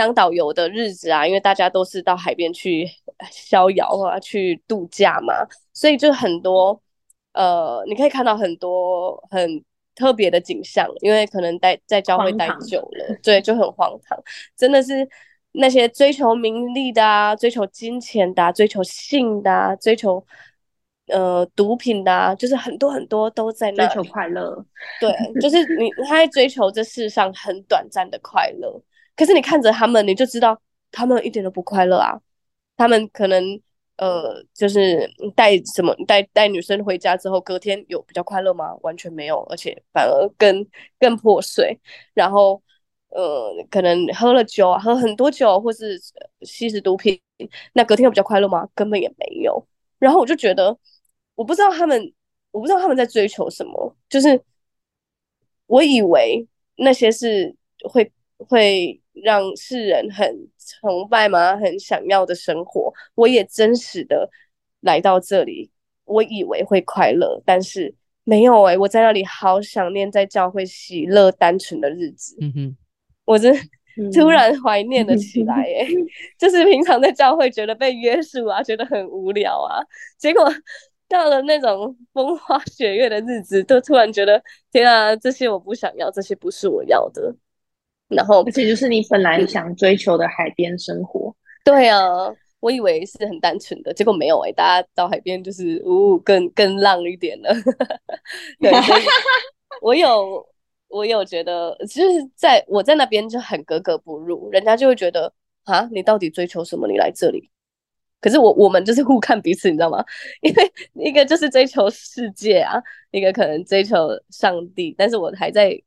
[0.00, 2.88] 当导游的日子啊，因为大家都是到海边去
[3.30, 5.34] 逍遥啊，去度假嘛，
[5.74, 6.80] 所以就很多
[7.34, 9.62] 呃，你可以看到很多很
[9.94, 10.88] 特别的景象。
[11.00, 14.18] 因为可能待在教会待久了，对，就很荒唐。
[14.56, 15.06] 真的是
[15.52, 20.24] 那些追求名利的啊，追求金钱的，追求性的，追求
[21.08, 24.64] 呃毒品的，就是很多很多都在追求快乐。
[24.98, 28.80] 对，就是你他在追求这世上很短暂的快乐。
[29.20, 30.58] 可是你看着他们，你就知道
[30.90, 32.18] 他们一点都不快乐啊！
[32.78, 33.60] 他们可能
[33.98, 35.06] 呃，就是
[35.36, 38.74] 带什么带带女生回家之后，隔天有比较快乐吗？
[38.80, 40.66] 完全没有，而且反而更
[40.98, 41.78] 更破碎。
[42.14, 42.62] 然后
[43.10, 46.00] 呃，可能喝了酒啊，喝很多酒，或是
[46.40, 47.20] 吸食毒品，
[47.74, 48.66] 那隔天有比较快乐吗？
[48.74, 49.62] 根本也没有。
[49.98, 50.74] 然后我就觉得，
[51.34, 52.10] 我不知道他们，
[52.52, 53.94] 我不知道他们在追求什么。
[54.08, 54.42] 就是
[55.66, 57.54] 我以为那些是
[57.84, 58.98] 会会。
[59.22, 61.56] 让世人很崇拜吗？
[61.56, 64.28] 很想要的生活，我也真实的
[64.80, 65.70] 来到这里，
[66.04, 72.36] 我以为会快乐，但是没有哎，我在那里好想念在教会喜乐单纯的日子。
[72.40, 72.76] 嗯哼，
[73.24, 73.54] 我真
[74.12, 75.86] 突然怀念了起来哎，
[76.38, 79.82] 就是平常在教会觉得被约束啊，觉得很无聊啊，
[80.18, 80.48] 结果
[81.08, 87.34] 到了那种风花雪月的日子，都突然觉得天啊，这些我不想要，这些不是我要的。
[88.10, 91.34] 然后，而且就是你本来想追求的海边生活。
[91.64, 91.98] 对啊，
[92.58, 97.54] 我以为是很单纯的，结果没有哎，大家到海边就是呜更更浪一点了。
[98.60, 98.72] 对，
[99.80, 100.44] 我有
[100.88, 105.32] 我有觉得，就是在我在那边就很格格不入，人家就会觉得
[105.64, 106.88] 啊，你到底追求什么？
[106.88, 107.48] 你来这里？
[108.20, 110.04] 可是我我们就是互看彼此，你知道吗？
[110.42, 115.80] 因为一个就是追求世界啊，一个可能追求上帝，但是我还在。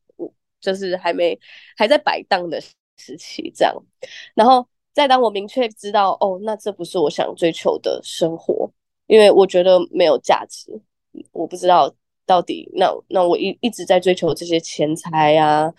[0.63, 1.37] 就是还没
[1.77, 3.75] 还在摆荡的时期，这样，
[4.33, 8.71] 然后再当我明确知道，哦，那这不是我想追求的生活，
[9.07, 10.71] 因为我觉得没有价值，
[11.33, 11.93] 我不知道
[12.25, 15.73] 到底那那我一一直在追求这些钱财啊、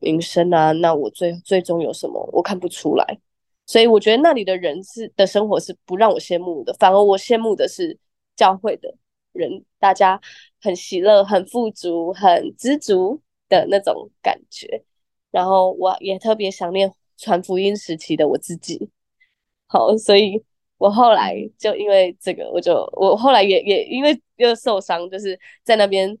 [0.00, 2.18] 名声啊，那我最最终有什么？
[2.32, 3.18] 我看不出来，
[3.66, 7.98] 所以我觉得那里的人是的生活是不让我羡慕的，反而我羡慕的是
[8.36, 8.94] 教会的
[9.32, 10.18] 人，大家
[10.62, 13.20] 很喜乐、很富足、很知足。
[13.50, 14.82] 的那种感觉，
[15.30, 18.88] 然后我也特别想念传福音时期的我自己。
[19.66, 20.42] 好，所以
[20.78, 26.16] 我后来就因为这个，我就我后来也也因为又受伤，就是在那边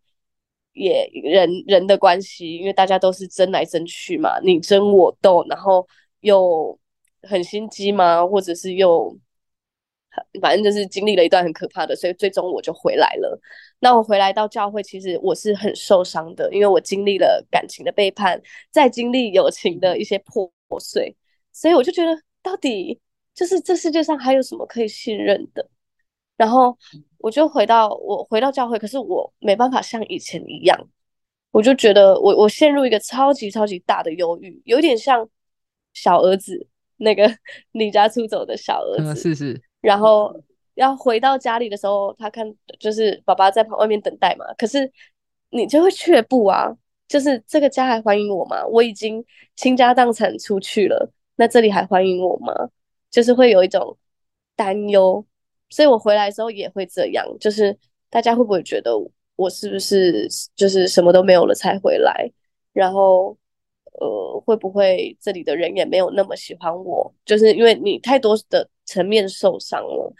[0.74, 5.88] 也人人的关系，因为大家都是争来争去嘛，你争我斗，然后
[6.20, 6.78] 又
[7.22, 9.16] 很心机嘛，或者是又。
[10.40, 13.40] 反正就是经历了一段很可怕的，所以最终我就回来了。
[13.78, 21.16] 那我回来到教会，其实我是很受伤的，因为我经历了感情的背叛，再经历友情的一些破碎，
[21.52, 23.00] 所以我就觉得，到底
[23.34, 25.68] 就是这世界上还有什么可以信任的？
[26.36, 26.76] 然后
[27.18, 30.88] 我就回到我回到教会，可是我没办法像以前一样，
[31.50, 35.28] 我就觉得我我陷入一个超级超级大的忧郁，有点像
[35.92, 37.30] 小儿子那个
[37.72, 39.62] 离家出走的小儿子，是是。
[39.80, 40.34] 然后
[40.74, 42.46] 要回到家里的时候，他看
[42.78, 44.44] 就是爸爸在旁外面等待嘛。
[44.58, 44.90] 可是
[45.50, 46.70] 你就会却步啊，
[47.08, 48.66] 就是这个家还欢迎我吗？
[48.66, 49.24] 我已经
[49.56, 52.52] 倾家荡产出去了，那这里还欢迎我吗？
[53.10, 53.96] 就是会有一种
[54.56, 55.24] 担忧。
[55.70, 57.76] 所以我回来的时候也会这样，就是
[58.08, 58.92] 大家会不会觉得
[59.36, 62.30] 我是不是就是什么都没有了才回来？
[62.72, 63.36] 然后，
[64.00, 67.14] 呃，会不会这里的人也没有那么喜欢我？
[67.24, 70.12] 就是因为你太多的层面受伤了，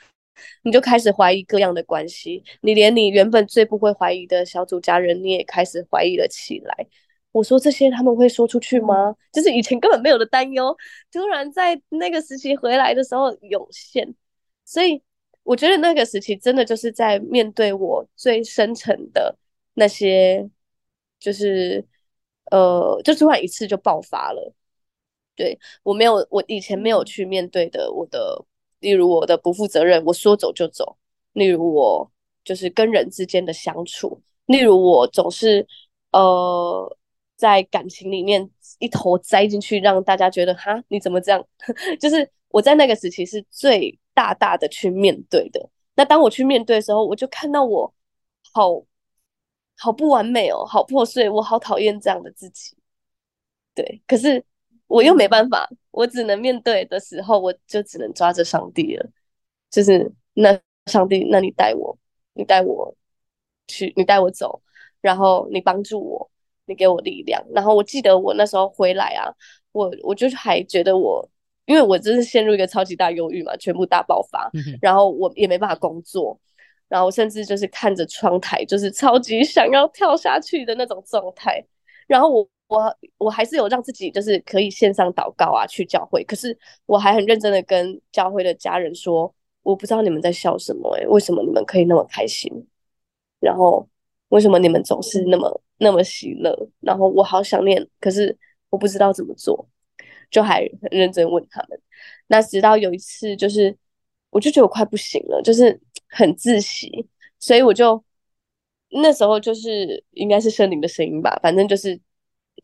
[0.62, 2.44] 你就开始怀疑各样的关系。
[2.60, 6.86] 你连你原本最不会怀疑的小组家人，你也开始怀疑了起来。
[7.32, 9.14] 我说这些他们会说出去吗？
[9.32, 10.76] 就是以前根本没有的担忧，
[11.12, 14.14] 突然在那个时期回来的时候涌现。
[14.64, 15.00] 所以
[15.42, 19.36] 我觉得那个时期真的就是在面对我最深层的
[19.74, 20.48] 那些，
[21.18, 21.84] 就是
[22.50, 24.52] 呃，就突然一次就爆发了。
[25.36, 28.44] 对我没有，我以前没有去面对的，我的，
[28.80, 30.84] 例如我的不负责任，我说走就走；
[31.32, 32.10] 例如我
[32.44, 35.66] 就是跟人之间的相处；例如我总是
[36.12, 36.96] 呃。
[37.40, 41.42] 在感情里面一头栽进去，让大家觉得哈，你怎么这样？
[41.98, 45.70] 就是我在那个时期是最大大的去面对的。
[45.94, 47.90] 那当我去面对的时候，我就看到我
[48.52, 48.84] 好
[49.80, 52.76] 好不完美哦，好破碎，我好讨厌这样的自己。
[53.74, 54.44] 对，可是
[54.86, 59.10] 我又没办法，我只能面对的时候，我就只能抓着上帝了。
[59.70, 61.96] 就是那上帝，那你带我，
[62.34, 62.94] 你带我
[63.66, 64.60] 去，你带我走，
[65.00, 66.30] 然后你帮助我。
[66.66, 69.26] 你给我力量，然后我记得我那时候回来啊，
[69.72, 71.28] 我我就还觉得我，
[71.66, 74.48] 因为我真是陷入一个超级大忧郁嘛，全部大爆发，
[74.80, 76.38] 然后我也没办法工作，
[76.90, 81.64] 然后甚至就是看着窗台，就是超级想要跳下去的那种状态。
[82.06, 92.52] 然后我我我还是有让自己就是可以线上祷告啊，去教会，可是我还很认真的跟教会的家人说，我不知道你们在笑什么，诶，为什么你们可以那么开心？
[93.38, 93.88] 然后
[94.28, 95.62] 为什么你们总是那么？
[95.82, 98.36] 那么喜乐，然后我好想念，可是
[98.68, 99.66] 我不知道怎么做，
[100.30, 101.80] 就还很认真问他们。
[102.26, 103.74] 那直到有一次，就是
[104.28, 108.04] 我就觉得我快不行了，就是很自喜，所以我就
[108.90, 111.98] 那时候就是应该是森林的声音吧，反正就是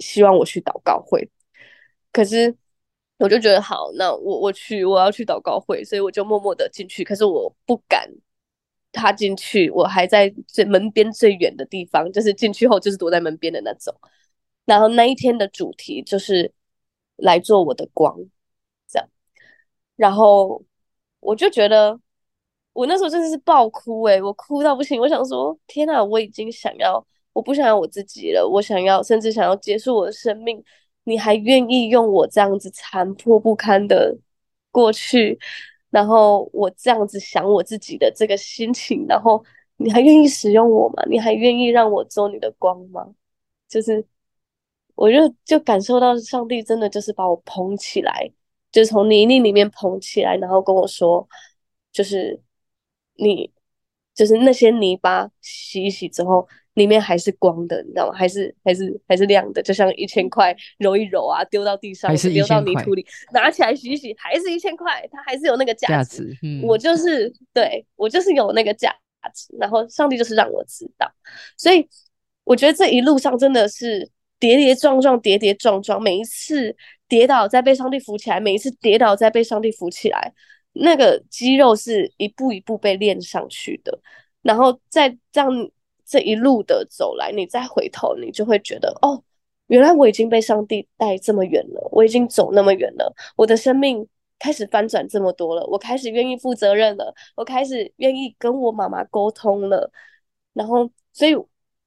[0.01, 1.31] 希望我去祷告会。
[2.13, 2.55] 可是
[3.19, 8.11] 我就觉得好，那我我去，我要去祷告会，所以我就默默的进去，可是我不敢。
[8.93, 13.95] 踏进去，我还在最门边最远的地方，就是进去后就是躲在门边的那种。
[14.65, 16.51] 然后那一天的主题就是
[17.17, 18.17] 来做我的光，
[18.89, 19.07] 这样。
[19.97, 20.65] 然后
[21.21, 22.01] 我就觉得，
[22.77, 25.01] 我那时候真的是爆哭诶，我哭到不行。
[25.01, 30.63] 我想说，天哪，我已经想要，我不想要我自己了，我想要，甚至想要结束我的生命。
[31.05, 34.15] 你还愿意用我这样子残破不堪的
[34.71, 35.39] 过去？
[35.89, 39.43] 然后我这样子想我自己的这个心情，然后
[39.77, 41.03] 你还愿意使用我吗？
[41.09, 43.07] 你还愿意让我做你的光吗？
[43.69, 44.05] 就是
[44.95, 48.31] 我就就感受到上帝真的就是把我捧起来，
[48.71, 51.27] 就从泥泞里面捧起来，然后跟我说，
[51.93, 52.39] 就是
[53.19, 53.51] 你
[54.15, 56.49] 就是那些泥巴洗一洗之后。
[56.77, 58.15] 里面还是光的，你知道吗？
[58.15, 63.03] 还是还是还是亮的，就像一千块揉一揉啊，丢到地上，丢到泥土里，
[63.33, 66.37] 拿起来洗一洗，还是一千块，它还是有那个价值。
[66.63, 68.95] 我就是对我就是有那个价
[69.35, 71.11] 值，然后上帝就是让我知道，
[71.57, 71.89] 所以
[72.45, 76.77] 我觉得这一路上真的是跌跌撞撞，跌跌撞撞，每一次
[77.09, 80.35] 跌倒再被上帝扶起来，每一次跌倒再被上帝扶起来，
[80.81, 83.99] 那个肌肉是一步一步被练上去的，
[84.43, 85.71] 然后再这样。
[86.09, 89.21] 这一路的走来，你再回头，你就会觉得，哦，
[89.67, 94.07] 原来我已经被上帝带这么远了，我已经走那么远了，我的生命
[94.39, 99.91] 开始翻转这么多了，我开始愿意负责任了，我开始愿意跟我妈妈沟通了，
[100.53, 101.35] 然后，所以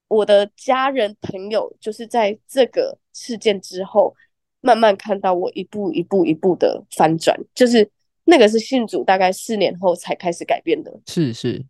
[0.10, 4.14] 我的家人朋友就是在这个事件之后，
[4.60, 7.90] 慢慢看到我一步一步一步的翻转，就是
[8.26, 11.66] 那个是信主大概四年后才开始改变的，是是。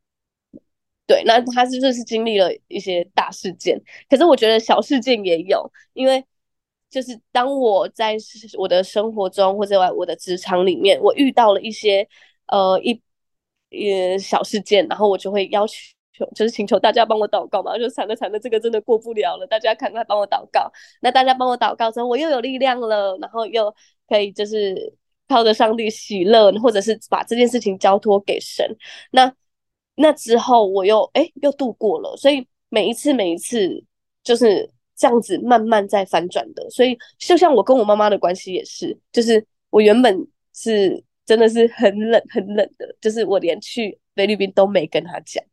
[1.08, 3.82] 对，那他是不是经历了一些大事件？
[4.08, 6.24] 可是我觉得小事件也有，因为
[6.88, 8.16] 就是当我在
[8.60, 12.08] 我的生活中或者我的职场里面，我遇到了一些
[12.46, 13.02] 呃一
[13.72, 20.72] 呃小事件，然后我就会要求，就是请求大家帮我祷告嘛，就惨了惨了，这个真的过不了了，大家赶快帮我祷告。
[21.02, 23.74] 那大家帮我祷告之后，我又有力量了，然后又
[24.08, 24.94] 可以就是
[25.30, 28.68] 靠着上帝喜乐，或者是把这件事情交托给神。
[29.12, 29.32] 那
[29.96, 33.84] 那之后我又哎又度过了，所以每一次每一次
[34.24, 36.70] 就是这样子慢慢在反转的。
[36.70, 45.44] 所以就像我跟我妈妈的关系也是，就是我原本是真的是很冷很冷的，就是我连去菲律宾都没跟她讲。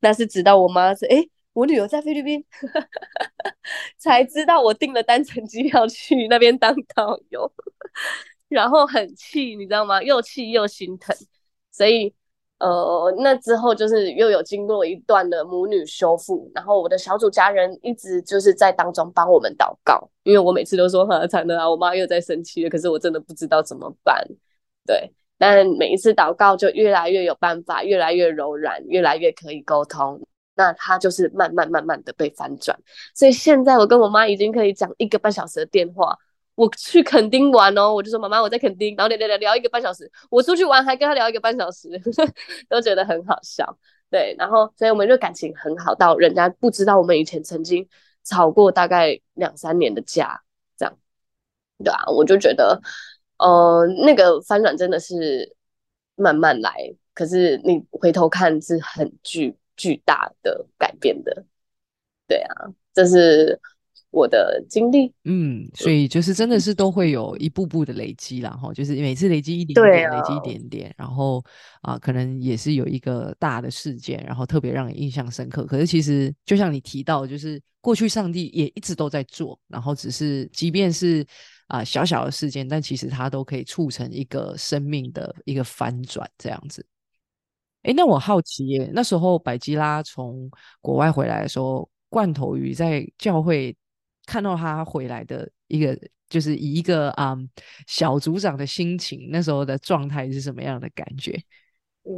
[0.00, 2.42] 那是直到我妈说哎我女儿在菲律宾，
[3.98, 7.52] 才知道我订了单程机票去那边当导游，
[8.52, 10.02] 然后很气你知道吗？
[10.02, 11.16] 又气又心疼，
[11.70, 12.14] 所以。
[12.58, 24.24] 呃，那之后就是又有经过一段的母女修复，然后我的小组家人一直就是在当中帮我们祷告，因为我每次都说哈惨了啊，我妈又在生气了，可是我真的不知道怎么办。
[24.86, 30.24] 对，但每一次祷告就越来越有办法，越来越柔软，越来越可以沟通，
[30.54, 32.78] 那它就是慢慢慢慢的被反转。
[33.12, 36.16] 所以现在我跟我妈已经可以讲一个半小时的电话。
[36.54, 40.10] 我去垦丁玩哦，我就说妈妈我在垦丁，然后聊聊聊聊一个半小时。
[40.30, 41.88] 我出去玩还跟他聊一个半小时，
[42.68, 43.78] 都觉得很好笑。
[44.10, 47.88] 对，然后所以我们就感情很好，到人家不知道我们以前曾经
[48.22, 50.42] 吵过大概两三年的架，
[50.76, 50.98] 这样。
[51.82, 52.80] 对啊，我就觉得，
[53.38, 55.56] 呃，那个翻转真的是
[56.16, 61.44] 慢慢来，可是你回头看是很巨巨大的改变的。
[62.28, 63.58] 对啊，这是。
[64.12, 71.42] 我的经历，嗯，所以就是真的是都会有一步步的累积然后就是每次累积一点点，累积一点点，然后
[71.80, 75.64] 啊，可能也是有一个大的事件，然后特别让你印象深刻。
[75.64, 81.26] 可是其实就像你提到，就是过去上帝也一直都在做，然后只是即便是
[81.68, 86.84] 啊小小的事件，但其实它都可以促成一个生命的一个翻转这样子。
[87.84, 90.50] 哎，那我好奇耶，那时候百基拉从
[90.82, 93.74] 国外回来的时候，罐头鱼在教会。
[94.32, 95.94] 看到他回来的一个，
[96.30, 97.36] 就是以一个啊
[97.86, 101.38] 小组长的心情，那时候的状态是什么样的感觉？
[102.04, 102.10] 嗯，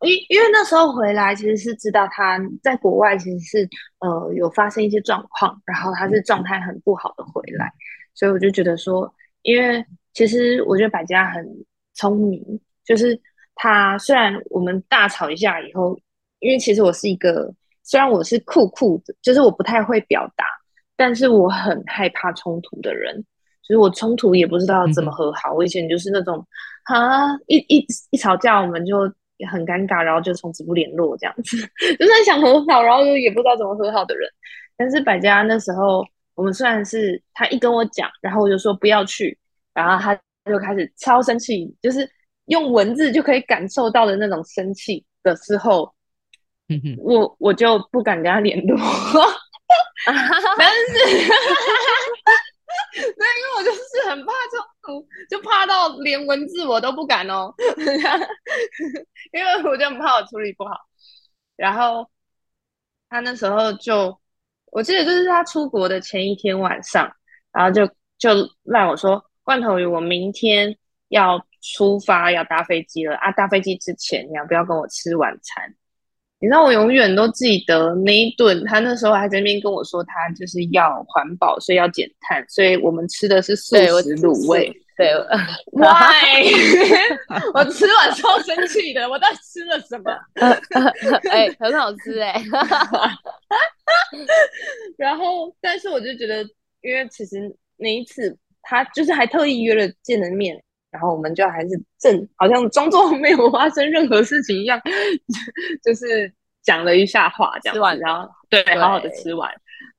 [0.00, 3.68] 因因为那时候回来，其实是知道他在国外其实是
[4.00, 7.72] 呃有发生一些状况，然后他是状态很不好的回来，
[8.12, 11.46] 所以我就觉得说，因为其实我觉得百家很
[11.94, 13.16] 聪明，就是
[13.54, 15.96] 他虽然我们大吵一架以后，
[16.40, 20.44] 因为其实我是一个虽然我是酷酷的，就是我不太会表达。
[20.96, 23.14] 但是我很害怕冲突的人，
[23.62, 25.52] 就是我冲突也不知道怎么和好。
[25.52, 26.44] 我以前就是那种，
[26.84, 29.00] 啊，一一一吵架我们就
[29.50, 31.56] 很尴尬，然后就从此不联络这样子，
[31.98, 34.28] 就是想和好，然后又也不知道怎么和好的人。
[34.76, 39.38] 但是百家那时候，我们虽然是他一跟我讲，然后我就说不要去，
[39.74, 40.14] 然后他
[40.50, 42.08] 就开始超生气，就是
[42.46, 45.92] 用文字就可以感受到的那种生气的时候，
[46.98, 48.78] 我我就不敢跟他联络。
[50.58, 50.92] 但是，
[52.96, 57.52] 对因为我就是很怕冲突，就怕到连文字我都不敢哦，
[59.32, 60.76] 因为我就很怕我处理不好。
[61.56, 62.08] 然后
[63.08, 64.18] 他那时候就，
[64.66, 67.10] 我记得就是他出国的前一天晚上，
[67.52, 67.86] 然后就
[68.18, 70.76] 就赖我说：“罐头鱼，我明天
[71.08, 73.30] 要出发，要搭飞机了啊！
[73.32, 75.74] 搭飞机之前，你要不要跟我吃晚餐？”
[76.46, 84.72] 你知道我永远都记得那一顿，他那时候还在那边跟我说，他就是要环保，所以要减碳，所以我们吃的是素食卤味。
[84.96, 85.10] 对，
[85.74, 86.46] Why？
[87.52, 90.16] 我吃完超生气的，我到底吃了什么？
[91.32, 92.40] 哎，很好吃哎。
[94.96, 96.44] 然后，但是我就觉得，
[96.80, 100.62] 因为其实那一次他就是还特意约了见了面。
[100.96, 101.68] 然后我们就还是
[101.98, 104.80] 正好像装作没有发生任何事情一样，
[105.84, 106.32] 就是
[106.62, 109.50] 讲了一下话，这样吃完，然后对，好好的吃完，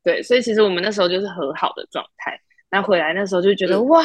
[0.03, 2.35] 对，所以其实我们那时候就是和好的状态。
[2.71, 4.03] 那回来那时候就觉得哇，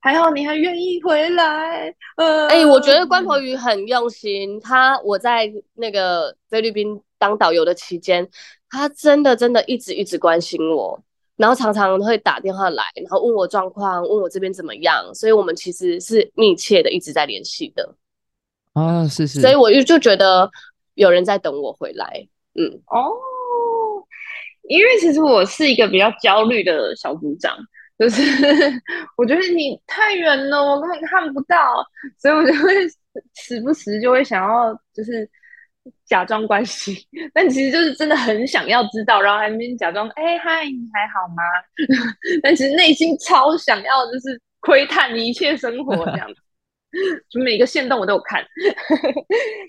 [0.00, 1.94] 还好你还愿意回来。
[2.16, 8.26] 呃，哎，我觉得关婆鱼很用心，他我在那个菲律宾当导游的期间，
[8.70, 11.00] 他真的真的一直一直关心我。
[11.40, 17.94] 然后常常会打电话来，然后问我状况，问我这边怎么样，所以我们其实是密切的一直在联系的。
[18.74, 19.40] 啊，是是。
[19.40, 20.50] 所以我就就觉得
[20.96, 22.28] 有人在等我回来。
[22.56, 23.16] 嗯，哦，
[24.68, 27.56] 因为其实我是一个比较焦虑的小组长，
[27.98, 28.20] 就是
[29.16, 31.56] 我觉得你太远了，我根本看不到，
[32.18, 32.86] 所以我就会
[33.34, 35.26] 时不时就会想要就是。
[36.04, 36.94] 假装关心，
[37.32, 41.42] 但其实就是真的很想要知道，然后还那边假装哎嗨，你还好吗？
[42.42, 46.40] 但其实内心超想要，就是窥探一切生活这样子，
[47.30, 48.42] 就 每个线动我都有看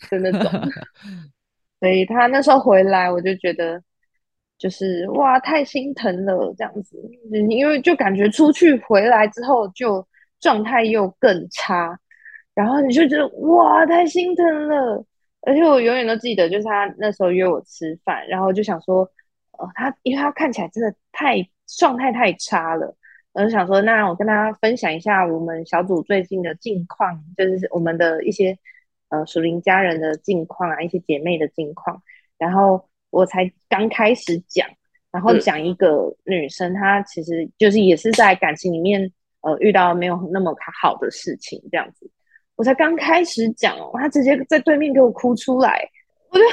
[0.10, 0.72] 的那种。
[1.80, 3.82] 所以他那时候回来，我就觉得
[4.58, 6.98] 就是哇，太心疼了这样子，
[7.50, 10.06] 因为就感觉出去回来之后就
[10.40, 11.98] 状态又更差，
[12.54, 15.06] 然后你就觉得哇，太心疼了。
[15.42, 19.10] 而且我永远都记得，就是他那时候约我吃饭，然后就想说，
[19.58, 21.38] 呃，他因为他看起来真的太
[21.68, 22.96] 状态太差了，
[23.34, 28.56] 我就想说，那我跟大家分享一下我们小组最近的近况，就是我们的一些
[29.10, 32.02] 呃属灵家人的近况啊，一些姐妹的近况。
[32.38, 34.68] 然后我才刚开始讲，
[35.12, 39.12] 然后讲一个女生，她其实就是也是在感情里面
[39.42, 42.10] 呃遇到没有那么好的事情这样子。
[42.56, 45.88] 我才刚开始讲哦，他直接在对面给我哭出来，
[46.30, 46.44] 我就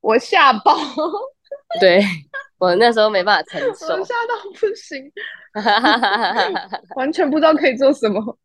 [0.00, 0.76] 我吓爆，
[1.80, 2.02] 对
[2.58, 5.12] 我那时候没办法承受，我吓到不行，
[6.96, 8.38] 完全不知道可以做什么。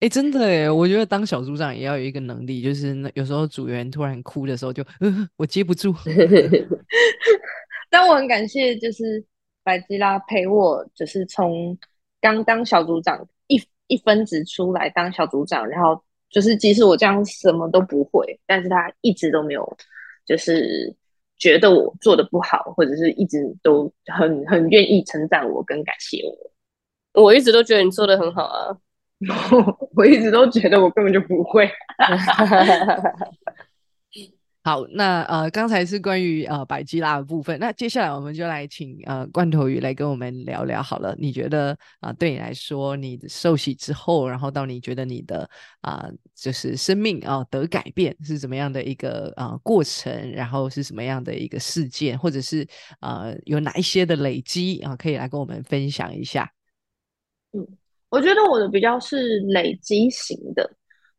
[0.00, 5.92] 哎，真的哎，我觉得当小组长也要有一个能力，就是那有时候组员突然哭的时候，就呃我接不住。
[7.90, 9.24] 但我很感谢，就是
[9.64, 11.76] 白吉拉陪我，就是从
[12.20, 19.76] 刚当小组长一一分子出来当小组长，然后就是即使我这样什么都不会，但是他一直都没有
[20.24, 20.94] 就是
[21.36, 27.22] 觉得我做的不好，或者是一直都很很愿意称赞我跟感谢我。
[27.22, 28.76] 我一直都觉得你做的很好啊。
[29.96, 31.68] 我一直都觉得我根本就不会。
[34.68, 41.16] 好，那呃，刚才是关于呃百吉拉的部分，那接下来我们就来请呃罐头鱼来跟我们聊聊好了。
[41.18, 45.48] 你觉得啊，对你来说，你受洗之后，然后到你觉得你的
[45.80, 50.30] 啊，就是生命啊得改变是怎么样的一个啊过程？
[50.32, 52.68] 然后是什么样的一个事件，或者是
[53.00, 56.52] 呃有哪一些的累积啊，可以来跟我们分享一下？
[57.54, 57.66] 嗯。
[58.10, 60.70] 我觉得我的比较是累积型的。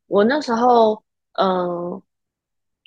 [0.05, 2.03] 我那时候，呃，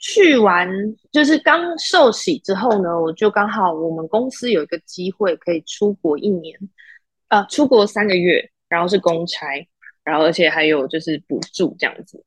[0.03, 0.69] 去完
[1.13, 6.59] 就是刚受洗之后呢，我就刚好我们公司有一个机会可以出国一年，
[7.29, 9.47] 呃，出国三个月，然后是公差，
[10.03, 12.23] 然后而且还有就是补助这样子。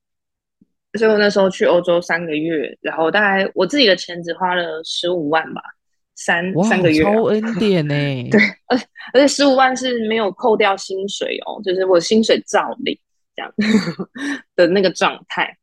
[0.97, 5.61] 所以我那时候去欧洲三个月，然后大概我自己的钱只花了十五万吧。
[6.17, 7.93] 三三个月，超恩典呢。
[8.32, 8.78] 对，而
[9.11, 12.97] 而且十五万是没有扣掉薪水哦，就是我薪水照领
[13.36, 13.53] 这样
[14.55, 15.57] 的那个状态。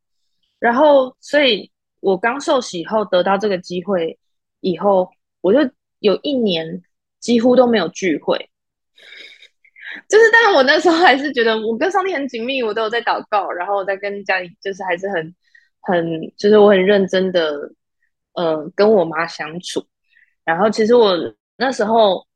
[0.59, 1.72] 然后，所以
[2.03, 4.19] 我刚受洗后得到这个机会
[4.61, 5.09] 以后，
[5.41, 5.59] 我就
[6.01, 6.83] 有一年
[7.21, 8.51] 几乎都没有聚会。
[10.09, 15.35] 就是，但是我那时候还是觉得我跟上帝很紧密，我都有在祷告，然后我在跟家里，就是还是很
[15.83, 16.05] 很，
[16.37, 17.71] 就是我很认真的，
[18.33, 19.87] 呃，跟我妈相处。
[20.45, 21.17] 然后其实我
[21.57, 22.27] 那时候，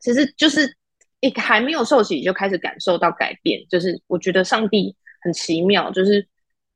[0.00, 0.72] 其实就是
[1.20, 6.24] 一还没有受洗就开始感受到改变，就是我觉得上帝很奇妙，就是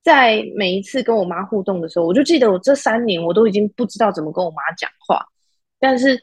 [0.09, 5.22] 在每一次跟我妈互动的时候，我就记得我这三年我都已经不知道怎么跟我妈讲话，
[5.78, 6.18] 但是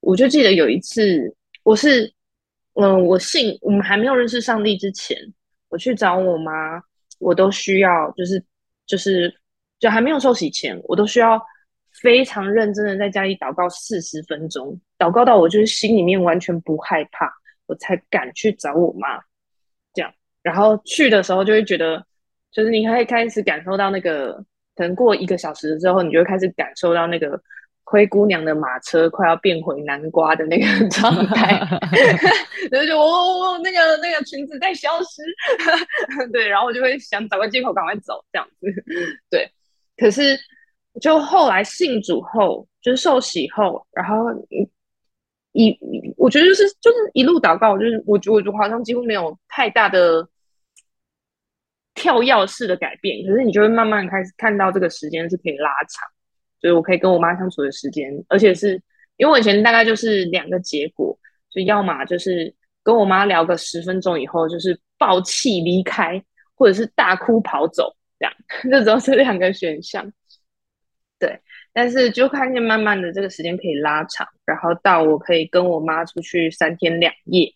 [0.00, 2.10] 我就记得有一次，我是
[2.80, 5.14] 嗯，我信我们还没有认识上帝之前，
[5.68, 6.82] 我去找我妈，
[7.18, 8.42] 我都需要就是
[8.86, 9.30] 就是
[9.78, 11.38] 就还没有受洗前，我都需要。
[12.02, 17.26] 非常认真的在家里祷告四十分钟，祷告到我就是心里面完全不害怕，
[17.64, 19.18] 我才敢去找我妈。
[19.94, 20.12] 这样，
[20.42, 22.04] 然后去的时候就会觉得，
[22.52, 24.32] 就是你可以开始感受到那个，
[24.74, 27.40] 可能过一个小时之后，你就会开始感受到那个
[27.84, 31.58] 灰姑娘的马车快要变回南瓜的那个 状态，
[32.70, 35.22] 然后就哦，那个那个裙子在消失，
[36.32, 38.66] 对，然后我就会想找个借口赶快走，这样子，
[39.30, 39.50] 对，
[39.96, 40.38] 可是。
[40.98, 44.14] 就后来信主后，就是受洗后，然后
[45.52, 45.78] 一
[46.16, 50.26] 我觉得就是就是一路祷告，就是我觉得好像几乎没有太大的
[51.96, 56.08] 跳跃式的改变，可是你就会慢慢开始看到这个时间是可以拉长，
[56.60, 58.80] 所以我可以跟我妈相处的时间，而且是
[59.16, 61.18] 因为我以前大概就是两个结果，
[61.50, 66.22] 就要么就是跟我妈聊个十分钟以后，就是暴气离开，
[66.54, 68.34] 或者是大哭跑走，这样，
[68.70, 70.12] 这只有这两个选项。
[71.18, 71.40] 对，
[71.72, 77.50] 但是就看见慢慢的这个时间可以拉长，然后到我可以跟我妈出去三天两夜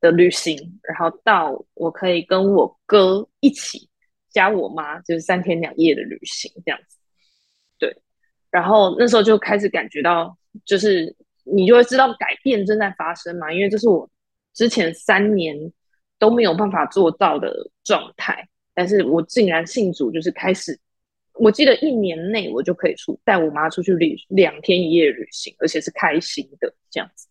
[0.00, 3.88] 的旅行，然后到我可以跟我哥一起
[4.30, 6.96] 加我妈，就是三天两夜的旅行这样子。
[7.78, 7.96] 对，
[8.50, 14.08] 然后那时候就开始感觉到，就是你就会知道改变正在发生嘛，因为这是我
[14.54, 15.56] 之前三年
[16.18, 20.78] 都没有办法做到的状态，但是我竟然信主，就是开始。
[21.34, 27.27] 我记得一年内我就可以出带我妈出去旅两天一夜旅行，而且是开心的这样子。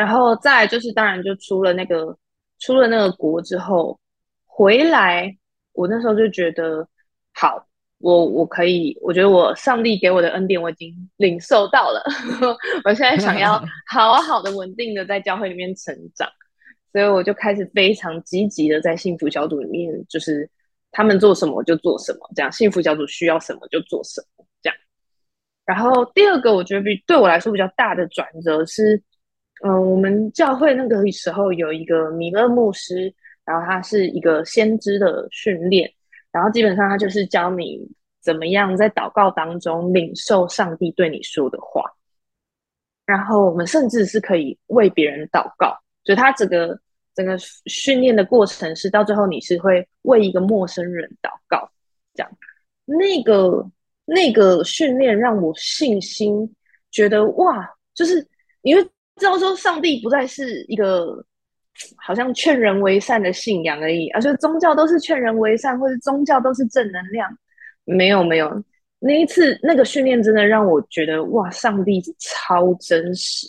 [0.00, 2.16] 然后再就是当然就出了那个
[2.58, 4.00] 出了那个国之后
[4.46, 5.36] 回来，
[5.72, 6.88] 我那时候就觉得
[7.34, 7.62] 好，
[7.98, 12.02] 我我可以，我觉得我上帝给我的恩典我已经领受到了，
[12.86, 16.26] 我现在想要 好好的稳定的在教会里面成长，
[16.92, 20.48] 所以我就开始非常积极的在幸福小组里面就是。
[20.92, 24.76] 他们做什么我就做什么，这样幸福小组需要什么就做什么，这样。
[25.64, 29.00] 然后第二个我觉得比对我来说比较大的转折是，
[29.62, 33.12] 嗯，我们教会那个时候有一个米勒牧师，
[33.44, 35.90] 然后他是一个先知的训练，
[36.32, 37.86] 然后基本上他就是教你
[38.22, 41.84] 怎么样在祷告当中领受上帝对你说的话，
[43.04, 46.78] 然后我们甚至是可以为别人祷告，就他整个
[47.14, 47.36] 整个
[47.66, 51.70] 训练的过程是到最后你是会为一个陌生人祷告，
[52.14, 52.32] 这样。
[52.86, 53.70] 那个
[54.04, 56.54] 那个训练让我信心
[56.90, 58.26] 觉得哇，就是
[58.62, 61.24] 因为知道说上帝不再是一个
[61.96, 67.30] 好像劝人为善的信仰而已，而且宗教都是劝人为善，或者宗教都是正能量，
[67.84, 68.62] 没有没有。
[68.98, 73.46] 那一次那个训练真的让我觉得哇，上帝超真实。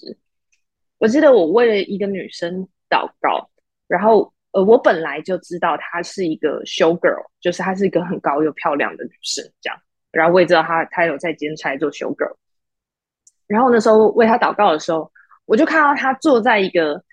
[0.98, 3.50] 我记得我为了一个女生祷告，
[3.88, 9.78] 然后呃，我本来就知道她是一个 show girl，就是她是一个很高又漂亮的女生，这样。
[10.12, 12.36] 然后我也知道她她有在兼差做 show girl。
[13.48, 15.12] 然后那时候为她祷告的时候，
[15.46, 17.04] 我就看到他坐在一个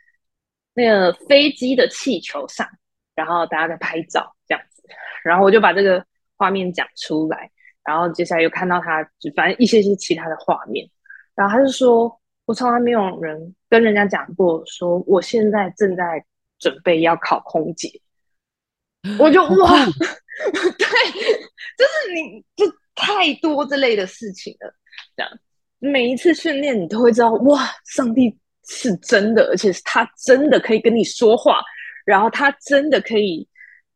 [0.74, 2.68] 那个飞机的气球上，
[3.14, 4.83] 然后大家在拍照这样子。
[5.24, 6.05] 然后我就把这个
[6.37, 7.51] 画面讲出来。
[7.85, 10.87] 然后接下来又看到他，就反正一些些其他的画面。
[11.35, 16.22] 然后他就说：“我从来没有人跟人家讲过，说我现在正在
[16.59, 17.91] 准备要考空姐。
[19.18, 19.85] ”我就哇，
[20.45, 20.87] 对，
[21.79, 24.74] 就是你就太多这类的事情了。
[25.16, 25.33] 这样
[25.79, 31.61] 每一次训练，你都会知道，哇，上帝是真的，而且是他真的可以跟你说话，
[32.05, 33.49] 然后他真的可以。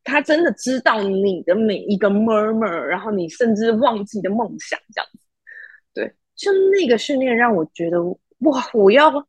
[0.05, 5.19] 他真的知道你的每一个 murmur，然后你甚至忘记的梦想，这样子，
[5.93, 8.03] 对，就那个训练让我觉得，
[8.39, 9.25] 哇，我要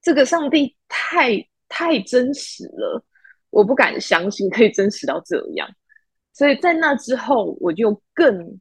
[0.00, 3.04] 这个上帝太太真实了，
[3.50, 5.68] 我不敢相信可以真实到这样，
[6.32, 8.60] 所以在那之后，我就更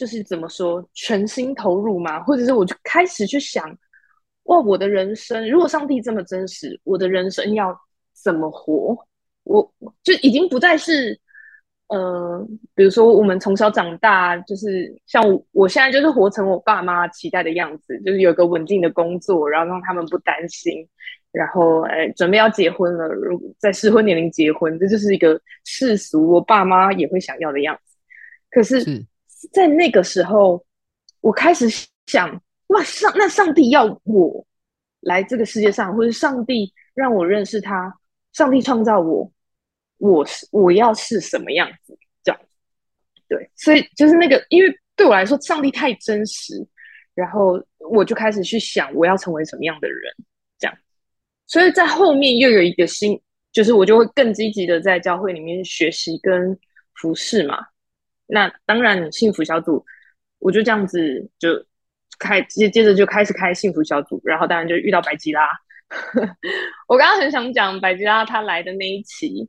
[0.00, 3.68] 就是怎么说，全心投入嘛，或者是我就开始去想，
[4.44, 7.78] 哇，我的人生如果上帝这么真实，我的人生要
[8.14, 8.96] 怎么活？
[9.44, 9.70] 我
[10.02, 11.20] 就已经不再是，
[11.88, 12.42] 呃，
[12.74, 15.22] 比如说我们从小长大，就是像
[15.52, 20.88] 我现在就是活成我爸妈期待的样子，就是有个稳定的工作，然后让他们不担心，
[21.30, 27.98] 然后哎，准备要结婚了，如在适婚年龄结婚，这就是一个世俗我爸妈也会想要的样子。
[28.50, 28.82] 可是，
[29.52, 30.64] 在那个时候，
[31.20, 31.68] 我开始
[32.06, 34.46] 想，哇，上那上帝要我
[35.00, 37.94] 来这个世界上，或者上帝让我认识他。
[38.32, 39.32] 上帝创造我，
[39.98, 41.98] 我是我要是什么样子？
[42.22, 42.40] 这样，
[43.28, 46.54] 对，所以就是那个，因为对我来说，上帝太真实，
[47.12, 47.60] 然后
[47.90, 50.14] 我就开始去想，我要成为什么样的人？
[50.60, 50.78] 这样，
[51.48, 53.20] 所以在后面又有一个新，
[53.50, 56.56] 就是我就会更积极的在教会里面学习跟
[56.94, 57.66] 服侍嘛。
[58.30, 59.84] 那当然，幸福小组，
[60.38, 61.48] 我就这样子就
[62.18, 65.48] 开接接着就开始开幸福小组，然后当然就遇到白吉拉。
[66.86, 69.48] 我刚刚很想讲百吉拉他来的那一期，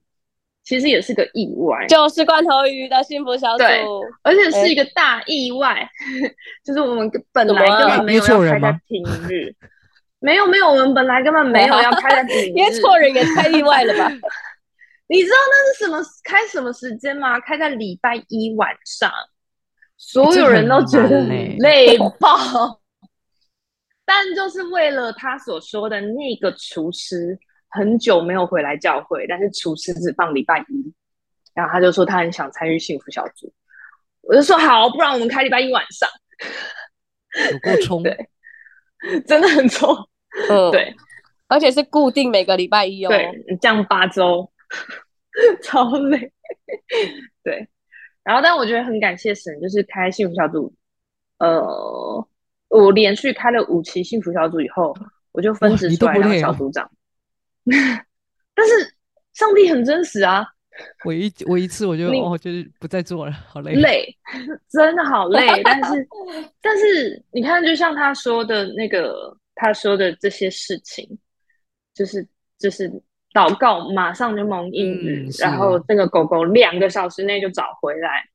[0.64, 3.64] 其实也是个意外，就是罐头鱼的幸福小组，
[4.24, 5.88] 而且是一个大意外，
[6.66, 9.54] 就是我们本来根本没有要开在平日，
[10.20, 14.12] 没有没有，我们本来根本没有要开在平日，约错人也太意外了吧？
[15.12, 17.38] 你知道那是什么开什么时间吗？
[17.42, 19.12] 开在礼拜一晚上，
[19.98, 21.22] 所有人都觉得
[21.60, 22.80] 累爆。
[24.06, 27.38] 但就是为了他所说的那个厨师
[27.70, 30.94] 很久没有回来教会，但是厨师只放礼拜一，
[31.54, 33.54] 然后他就说他很想参与幸福小组，
[34.22, 36.10] 我就说好，不然我们开礼拜一晚上，
[37.52, 38.30] 有够冲， 对，
[39.28, 39.94] 真的很冲，
[40.50, 40.96] 嗯，对，
[41.48, 43.30] 而且是固定每个礼拜一哦，对，
[43.62, 44.50] 这样八周，
[45.64, 46.32] 超累，
[47.44, 47.68] 对，
[48.24, 50.74] 然后但我觉得很感谢神，就是开幸福小组，
[51.40, 52.28] 呃。
[52.74, 54.96] 我连续开了五期幸福小组以后，
[55.34, 56.90] 我就分职出来当小组长。
[58.56, 58.96] 但是
[59.34, 60.48] 上帝很真实啊！
[61.04, 64.18] 我一我一次我就 哦，就是不再做了，好累，累，
[64.70, 65.62] 真的好累。
[65.66, 66.08] 但是
[66.62, 71.06] 但是你看，就像他说的那个，他说的这些事情，
[71.94, 72.26] 就是
[72.58, 72.90] 就是
[73.34, 78.26] 祷告马上就蒙应允，然后那个狗狗两个小时内就找回来。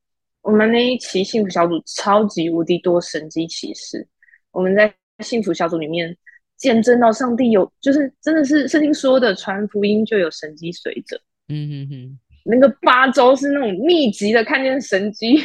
[0.41, 4.07] 我们那一期幸福小组超级无敌多神机骑士。
[4.51, 6.15] 我们在幸福小组里面
[6.55, 11.19] 见证到上帝有，就是真的是圣经说的传福音就有神机随着。
[11.49, 12.19] 嗯嗯嗯，
[12.49, 15.37] 那个八周是那种密集的看见神机，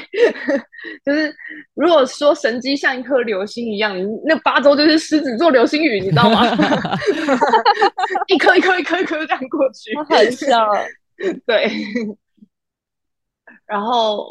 [1.05, 1.35] 就是
[1.75, 6.43] 如果说神机像一颗流星一样，那八周就是狮子座流星雨，你知道吗？
[8.29, 10.67] 一颗一颗一颗一颗这样过去，很像。
[11.47, 11.71] 对。
[13.67, 14.27] 然后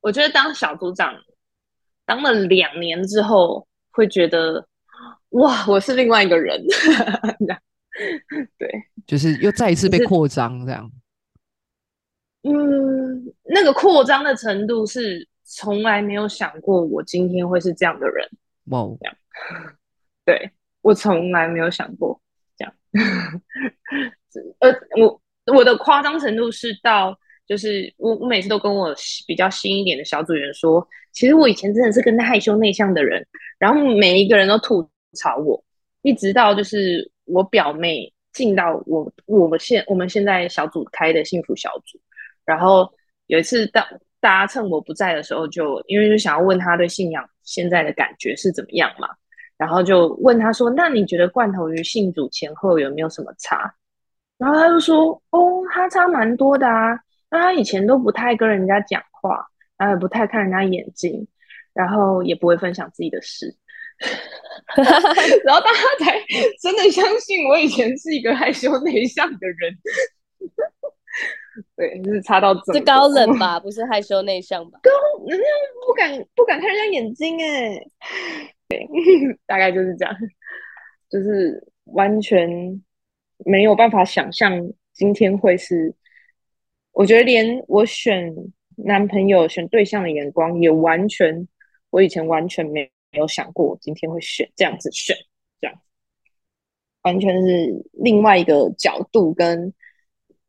[0.00, 1.14] 我觉得当小组长
[2.06, 3.66] 当了两年之后。
[3.94, 4.66] 会觉得
[5.32, 6.58] 哇，我是另外一个人，
[8.56, 8.70] 对，
[9.06, 10.90] 就是又再一次被扩张这样。
[12.42, 18.28] 嗯，那个扩张的程度是从来没有想过，我今天会是这样的人。
[18.66, 19.16] 哇，这样，
[20.24, 22.20] 对我从来没有想过
[22.56, 22.74] 这样，
[24.60, 24.70] 呃，
[25.00, 25.20] 我
[25.54, 27.16] 我的夸张程度是到，
[27.46, 28.94] 就是我我每次都跟我
[29.26, 33.26] 比较新一点的小组员说，其实我以前真的是跟害羞内向的人，
[33.58, 35.62] 然后每一个人都吐槽我，
[36.02, 42.00] 一直到就是我表妹进到我我们现我们现在小组开的幸福小组，
[42.44, 42.90] 然后
[43.26, 43.86] 有一次到
[44.20, 49.08] 大家趁我不在的时候，就因为就想要问他对信仰现在的感觉是怎么样嘛。
[49.58, 53.72] 然后就问他说：“那你觉得罐头鱼信主前后有没有什么差？”
[54.36, 56.98] 然后他就说：“哦，他差蛮多的啊。
[57.30, 59.46] 那他以前都不太跟人家讲话，
[59.78, 61.26] 然后也不太看人家眼睛，
[61.72, 63.56] 然后也不会分享自己的事。
[64.74, 66.20] 然后大家才
[66.60, 69.78] 真的相信我以前是一个害羞内向的人。
[71.76, 73.60] 对，是差到这高冷吧？
[73.60, 74.80] 不是害羞内向吧？
[74.82, 74.90] 高，
[75.26, 75.44] 人家
[75.86, 77.82] 不敢不敢看人家眼睛哎。”
[79.46, 80.16] 大概就是这样，
[81.10, 82.48] 就是完全
[83.44, 84.52] 没有办法想象
[84.92, 85.94] 今天会是。
[86.92, 88.34] 我觉得连我选
[88.76, 91.48] 男朋友、选对象的眼光也完全，
[91.88, 95.16] 我以前完全没没有想过，我今天会选这样子选，
[95.60, 95.74] 这样
[97.02, 99.72] 完全是另外一个角度跟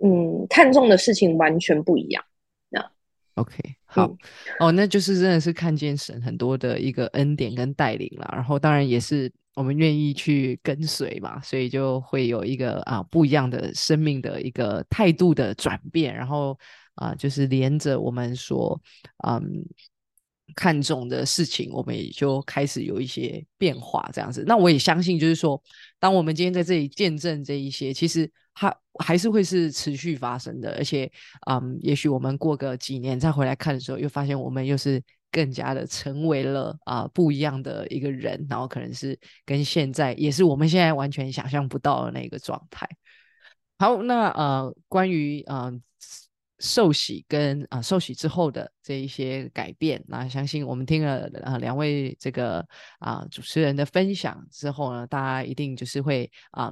[0.04, 2.24] 嗯看重的事情完全不一样。
[2.70, 2.92] 那
[3.36, 3.58] OK。
[3.86, 4.12] 好
[4.60, 16.58] 哦，那就是真的是看见神很多的一个恩典跟带领了，然后当然也是我们愿意去跟随嘛，所以就会有一个啊不一样的生命的一个态度的转变，然后
[16.96, 18.82] 啊就是连着我们所
[19.28, 19.64] 嗯
[20.56, 24.44] 看重的事情，我们也就开始有一些变化这样子。
[24.48, 25.62] 那我也相信，就是说，
[26.00, 28.28] 当我们今天在这里见证这一些，其实。
[28.56, 31.12] 它还是会是持续发生的，而且，
[31.50, 35.02] 嗯，也许我们过个几年再回来看的时候，又发现我们又是
[35.32, 42.88] 更加的成为了啊不一样的一个人，然后可能是跟现在也是我们现在完全想象不到的那个状态。
[43.80, 45.82] 好，那呃，关于嗯
[46.60, 52.64] 受洗跟啊受洗之后的这一些改变，那相信我们听了啊两位这个
[53.00, 56.72] 啊主持人的分享之后呢，大家一定就是会啊。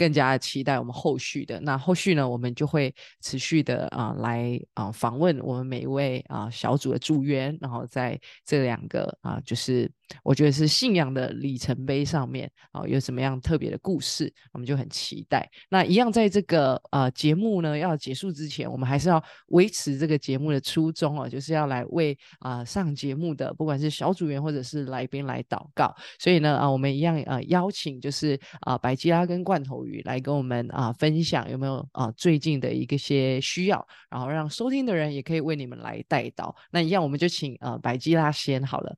[0.00, 9.92] 更加期待我们后续的那后续呢，我们就会持续的啊来啊访问我们每一位啊小组的助员，然后在这两个啊就是
[10.24, 15.48] 我觉得是信仰的里程碑上面啊有什么样特别的故事，我们就很期待。
[15.68, 25.94] 那一样在这个呃节目呢要结束之前，我们还是要维持这个节目的初衷哦，就是要来为啊上节目的不管是小组员或者是来宾来祷告。
[26.18, 30.00] 所以呢啊我们一样呃邀请就是啊白吉拉跟罐头鱼。
[30.04, 36.56] 来跟我们啊分享有没有啊最近的一个些需要，然后让收听的人也可以为你们来带到。
[36.70, 38.96] 那一样我们就请呃白吉拉先好了。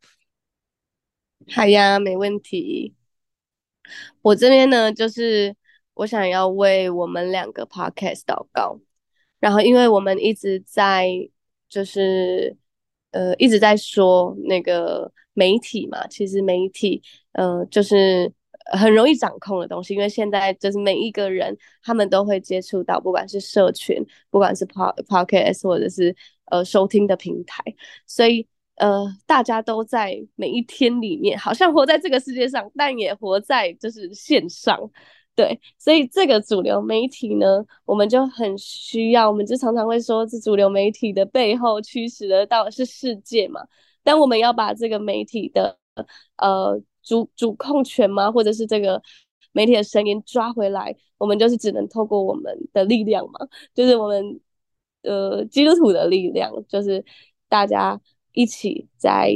[1.50, 2.94] 好呀，没问题。
[4.22, 5.54] 我这边呢，就是
[5.94, 8.80] 我想要为我们两个 podcast 祷告。
[9.40, 11.08] 然后，因为我们一直在
[11.68, 12.56] 就是
[13.10, 18.32] 呃一直在说那个媒体嘛，其实媒体呃就是。
[18.74, 23.96] 很容易掌控的东西，因为现在就是每一个人他们都会接触到，不管是社群，
[24.30, 26.14] 不管是 pod podcast 或者是
[26.44, 27.60] 呃收听的平台，
[28.06, 28.46] 所以
[28.82, 34.78] 呃大家都在每一天里面，好像活在这个世界上，但也活在就是线上，
[35.34, 43.60] 对，所以这个主流媒体呢，我们就很需要，我们就常常会说，这主流媒体的背后驱使的到是世界嘛？
[44.02, 45.78] 但我们要把这个媒体的
[46.36, 46.82] 呃。
[47.04, 48.30] 主主控权吗？
[48.30, 49.02] 或者是这个
[49.50, 50.94] 媒体的声音抓回来？
[51.18, 53.40] 我们就是只能透过我们的力量嘛，
[53.74, 54.40] 就是我们
[55.02, 57.04] 呃基督徒的力量，就是
[57.48, 58.00] 大家
[58.32, 59.34] 一起在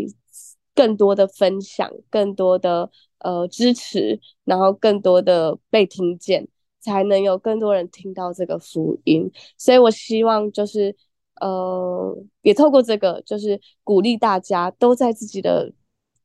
[0.75, 6.47] 更多的分享，更多的呃支持，然后更多的被听见，
[6.81, 9.31] 才能有更多人听到这个福音。
[9.57, 10.95] 所以我希望就是
[11.41, 15.73] 呃也透过这个，就是鼓励大家都在自己的。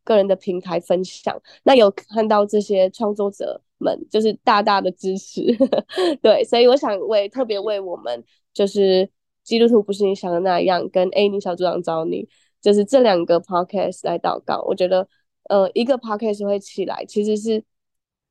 [0.03, 5.45] 个人的平台分享，那有看到这些创作者们就是大大的支持，
[6.23, 9.07] 对，所以我想为特别为我们就是
[9.43, 12.27] 基督徒不是你想的那样，跟 A 你小组长找你，
[12.61, 14.61] 就是这两个 podcast 来祷告。
[14.67, 15.07] 我觉得，
[15.49, 17.63] 呃，一个 podcast 会起来，其实是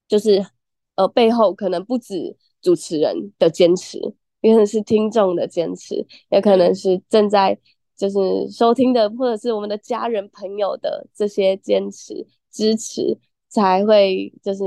[0.08, 0.46] 就是
[0.94, 3.98] 呃背后可能不止主持人的坚持，
[4.40, 7.58] 也可能是听众的坚持，也可能是正在。
[7.96, 8.18] 就是
[8.50, 14.64] 收听的，或者是我们的家人朋友的这些坚持支持，才会就是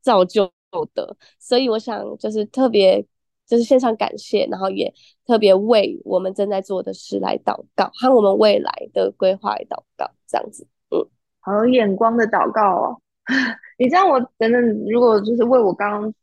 [0.00, 0.48] 造就
[0.94, 1.16] 的。
[1.40, 3.04] 所以我想就是特别
[3.48, 4.92] 就是线上感谢，然后也
[5.26, 10.66] 特别为我们正在做的事来祷告，和我们未来的规划来祷告，这样子。
[10.90, 11.02] 嗯，
[11.40, 13.00] 好有眼光的祷告哦。
[13.78, 16.14] 你这样我等等，如果就是为我刚刚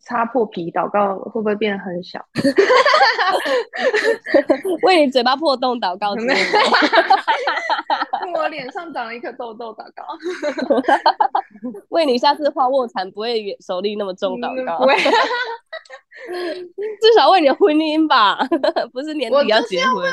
[0.00, 2.22] 擦破皮祷告会不会变得很小？
[4.82, 6.40] 为你嘴巴破洞祷告之类的。
[8.34, 10.04] 我脸上长了一颗痘痘祷告。
[11.90, 14.78] 为你下次画卧蚕不会手力那么重祷告。
[14.78, 14.94] 不会，
[17.00, 18.38] 至少为你的婚姻吧，
[18.92, 20.04] 不是年底要结婚。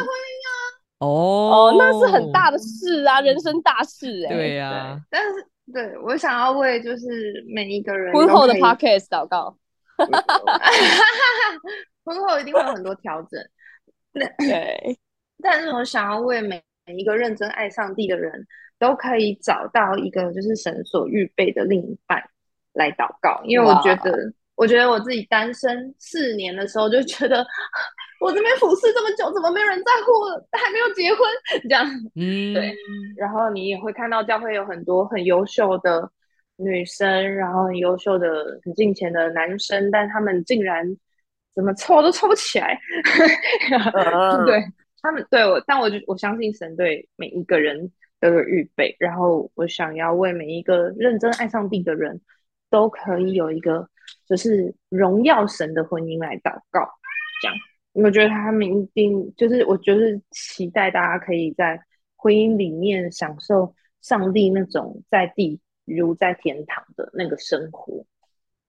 [0.99, 4.33] 哦哦，那是很大的事啊，人生大事哎。
[4.33, 9.55] 对呀，但是对我想要为就是每一个人婚后的 podcast 祷告。
[12.03, 13.41] 婚后一定会有很多调整，
[14.13, 14.99] 对，
[15.41, 16.63] 但是我想要为每每
[16.93, 18.45] 一个认真爱上帝的人
[18.77, 22.21] 都可以找到一个就是神所预备的另一半
[22.73, 24.13] 来祷告，因为我觉得，
[24.55, 27.45] 我觉得我自己单身四年的时候就觉得，
[28.21, 31.19] 我这边服侍这么久，怎么没有人在乎我，还没有结婚
[31.63, 32.75] 这样，嗯，对，
[33.17, 36.09] 然后你也会看到教会有很多很优秀的
[36.57, 40.85] 女生，然后很优秀的、很敬虔的男生，但他们竟然
[41.53, 42.79] 怎么凑都凑不起来。
[44.03, 44.45] 嗯。
[44.45, 44.63] 对
[45.05, 52.19] 他们，对我，但我就我相信神对每一个人都有预备，然后我想要为每一个认真爱上帝的人
[52.69, 53.87] 都可以有一个
[54.27, 56.89] 就是荣耀神的婚姻来祷告，
[57.41, 57.55] 这样。
[57.93, 61.79] 我觉得他们一定就是，我就是期待大家可以在
[62.15, 68.05] 婚姻里面享受上帝那种在地如在天堂的那个生活，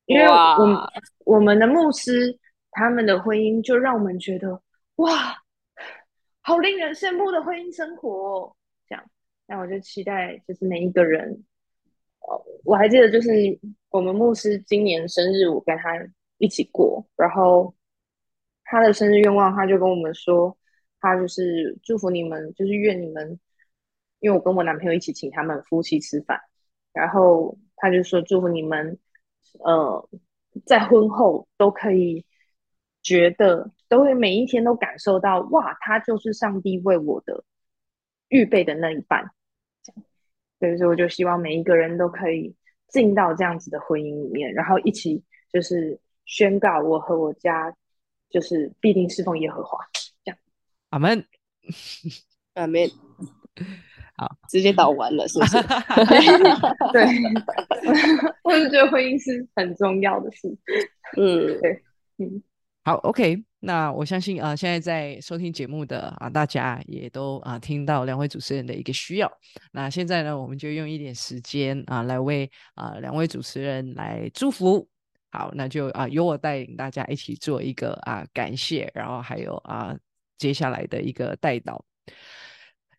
[0.05, 0.77] 因为我们
[1.25, 2.39] 我们的牧师
[2.71, 4.61] 他们的婚姻就让我们觉得
[4.97, 5.37] 哇，
[6.47, 8.09] 好令人羡慕的婚姻生活。
[8.09, 8.57] 哦，
[8.89, 9.05] 这样，
[9.49, 11.45] 那我就期待就是每一个人，
[12.21, 13.29] 哦，我还记得就是
[13.91, 15.91] 我们牧师今年生日，我跟他
[16.39, 17.75] 一起过，然后
[18.63, 20.57] 他的生日愿望，他就跟我们说，
[21.01, 23.41] 他就是祝福你们，就是愿你们，
[24.21, 26.41] 因为我跟我男朋友一起请他们夫妻吃饭，
[26.93, 28.97] 然后他就说祝福你们，
[29.65, 30.09] 呃，
[30.65, 32.25] 在婚后都可以
[33.03, 37.45] 觉得，都会每一天都感受到，哇，他就是上帝为我的
[38.29, 39.31] 预备的那一半，
[39.83, 39.93] 这
[40.67, 42.55] 样，所以我就希望每一个人都可以
[42.89, 45.23] 进到这样子的婚姻里面，然后一起
[45.53, 47.75] 就是宣告我和我家
[48.31, 49.79] 就是必定侍奉耶和华。
[50.25, 50.39] 这样
[50.91, 51.25] 阿门。
[52.55, 52.89] 阿门，
[54.17, 55.61] 好，直接倒完了，是不是？
[56.93, 57.05] 对，
[58.45, 60.49] 我就觉得婚姻是很重要的事。
[61.19, 61.83] 嗯，对
[62.19, 62.43] 嗯，
[62.85, 69.31] 好，OK，那我相信啊、现在在收听节目的啊、大家也都啊、听到两位主持人的一个需要。
[69.73, 74.89] 那现在呢，我们就用一点时间啊、来为啊、两位主持人来祝福。
[75.33, 79.93] 好，那就啊、由我带领大家一起做一个啊、感谢，然后还有啊、
[80.39, 81.85] 接下来的一个带导。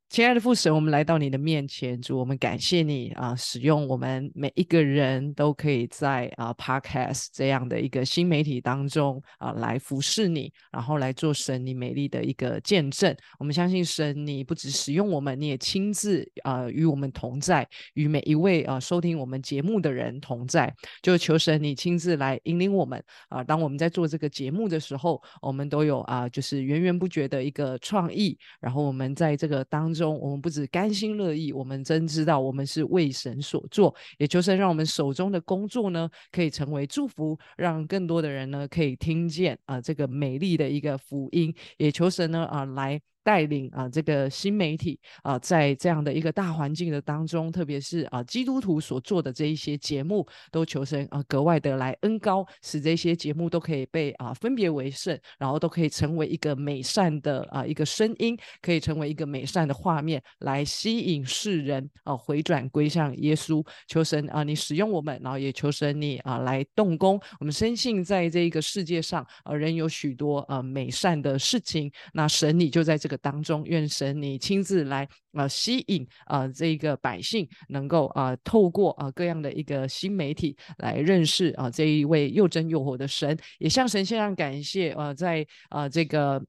[0.09, 13.13] 亲爱的父神，我们来到你的面前，主，我们感谢你啊，使用我们每一个人都可以在啊 Podcast 这样的一个新媒体当中啊来服侍你，然后来做神你美丽的一个见证。
[13.37, 20.73] 我们相信神，你不只使用我们，你也亲自啊与我们同在，与每一位啊收听我们节目的人同在。
[21.03, 43.01] 就求神你亲自来引领我们啊，当我们在做这个节目的时候，我们都有啊就是源源不绝的一个创意，然后我们在这个当中，我们不止甘心乐意，我们真知道我们是为神所做，也就是让我们手中的工作呢，可以成为祝福，让更多的人呢可以听见啊、这个美丽的一个福音，也求神呢啊、来。
[43.27, 63.61] 带领啊、这个新媒体啊、在这样的一个大环境的当中，特别是啊、基督徒所做的这一些节目，都求神啊、格外的来恩高，使这些节目都可以被啊、分别为圣，然后都可以成为一个美善的啊、一个声音，可以成为一个美善的画面，来吸引世人啊、回转归向耶稣。
[63.89, 67.19] 求神啊、你使用我们，然后也求神你啊、来动工。
[67.41, 86.43] 我们深信在这一个世界上啊、仍有许多啊、美善的事情，那神你就在这个当中，愿神你亲自来啊、吸引啊、这个百姓，能够啊、透过啊、各样的一个新媒体来认识啊、这一位又真又活的神，也向神献上感谢啊、在啊、这个。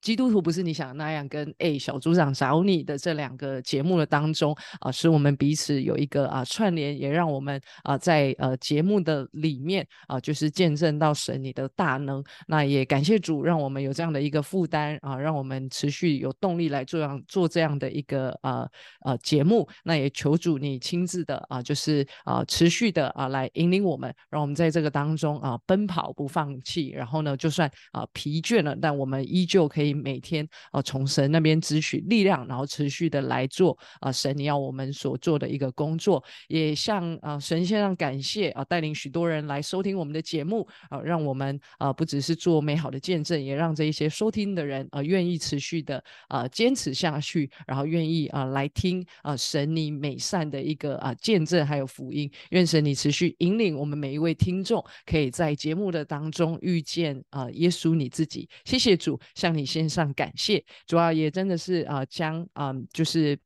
[0.00, 12.22] 基督徒不是你想的那样，跟哎小组长找你的这两个节目的当中啊、使我们彼此有一个啊、串联，也让我们啊、在呃节目的里面啊、就是见证到神你的大能。
[12.46, 18.68] 那也感谢主，让我们有这样的一个负担啊、让我们持续有动力来做样做这样的一个呃
[19.04, 19.68] 呃节目。
[19.84, 26.90] 那也求主你亲自的啊、就是啊、持续的啊、来引领我们，让我们在这个当中啊、奔跑不放弃。
[26.90, 58.48] 然后呢，就算啊、疲倦了，但我们依旧可以以每天啊从神那边支取力量，然后持续的来做啊神你要我们所做的一个工作，也向啊神先生感谢啊带领许多人来收听我们的节目啊，让我们啊不只是做美好的见证，也让这一些收听的人啊愿意持续的啊坚持下去，然后愿意啊来听啊神你美善的一个啊见证还有福音，愿神你持续引领我们每一位听众，可以在节目的当中遇见啊耶稣你自己。
[58.64, 60.64] 谢谢主，向你献面上感谢。
[60.86, 63.38] 主要也真的是啊将啊就是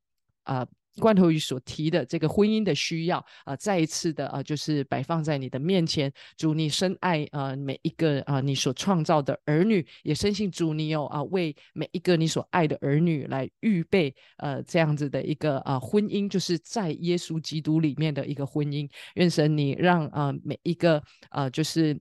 [0.45, 0.67] 啊。
[1.01, 3.17] 罐头鱼所提的这个婚姻的需要
[3.47, 6.13] 啊，再一次的啊，就是摆放在你的面前。
[6.37, 18.87] 主，你深爱啊每一个啊你所创造的儿女，也深信主你有啊为每一个你所爱的儿女来预备呃这样子的一个啊婚姻，就是在耶稣基督里面的一个婚姻。
[19.15, 21.99] 愿神你让啊每一个啊就是。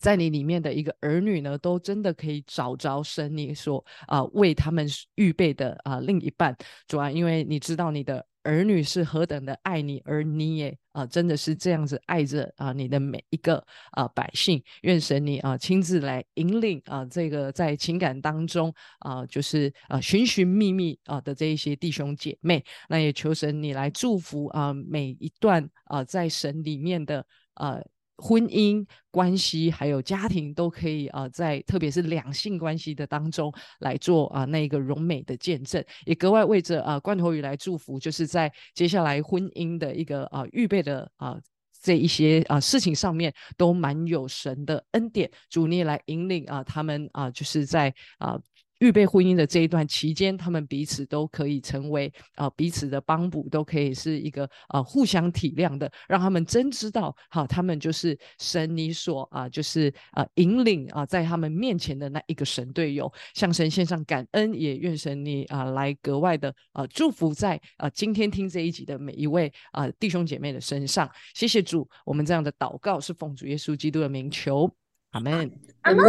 [0.00, 6.56] 在你里面的一个儿女呢，都真的可以找着神你所啊为他们预备的啊另一半，
[6.88, 14.62] 主啊，因为你知道你的儿女是何等的爱你，而你也啊真的是这样子爱着啊你的每一个啊百姓。
[14.82, 27.24] 愿神你啊亲自来引领啊这个在情感当中啊就是啊寻寻觅觅啊的这一些弟兄姐妹，那也求神你来祝福啊每一段啊在神里面的
[27.54, 27.78] 啊。
[28.16, 41.36] 婚姻关系还有家庭都可以啊，在特别是两性关系的当中来做啊那个荣美的见证，也格外为着啊罐头鱼来祝福，就是在接下来婚姻的一个啊预备的啊
[41.82, 48.38] 这一些啊事情上面都蛮有神的恩典，主你来引领啊他们啊就是在啊。
[48.80, 71.10] 预备婚姻的这一段期间，他们彼此都可以成为啊彼此的帮补，都可以是一个啊互相体谅的，让他们真知道，好，他们就是神你所啊就是啊引领啊在他们面前的那一个神队友，向神献上感恩，也愿神你啊来格外的啊祝福在啊今天听这一集的每一位啊弟兄姐妹的身上。
[71.34, 74.70] 谢谢主，我们这样的祷告是奉主耶稣基督的名求。
[75.14, 75.48] 阿门，
[75.82, 76.04] 阿门，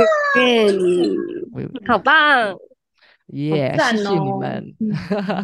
[1.88, 2.58] 好棒，
[3.28, 3.76] 耶！
[3.78, 4.76] 谢谢你们。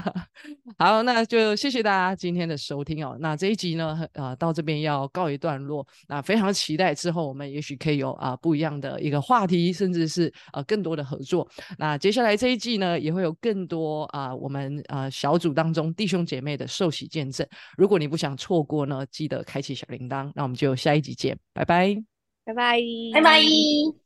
[0.79, 3.15] 好，那就谢谢大家今天的收听哦。
[3.19, 5.85] 那这一集呢，呃，到这边要告一段落。
[6.07, 11.47] 那非常期待之后我们也许可以有啊不一样的一个话题，甚至是呃更多的合作。
[11.77, 17.47] 那接下来这一季呢，也会有更多啊我们啊小组当中弟兄姐妹的受洗见证。
[17.77, 20.31] 如果你不想错过呢，记得开启小铃铛。
[20.33, 22.10] 那我们就下一集见，拜拜。
[22.43, 22.79] 拜拜，
[23.11, 24.00] 拜拜。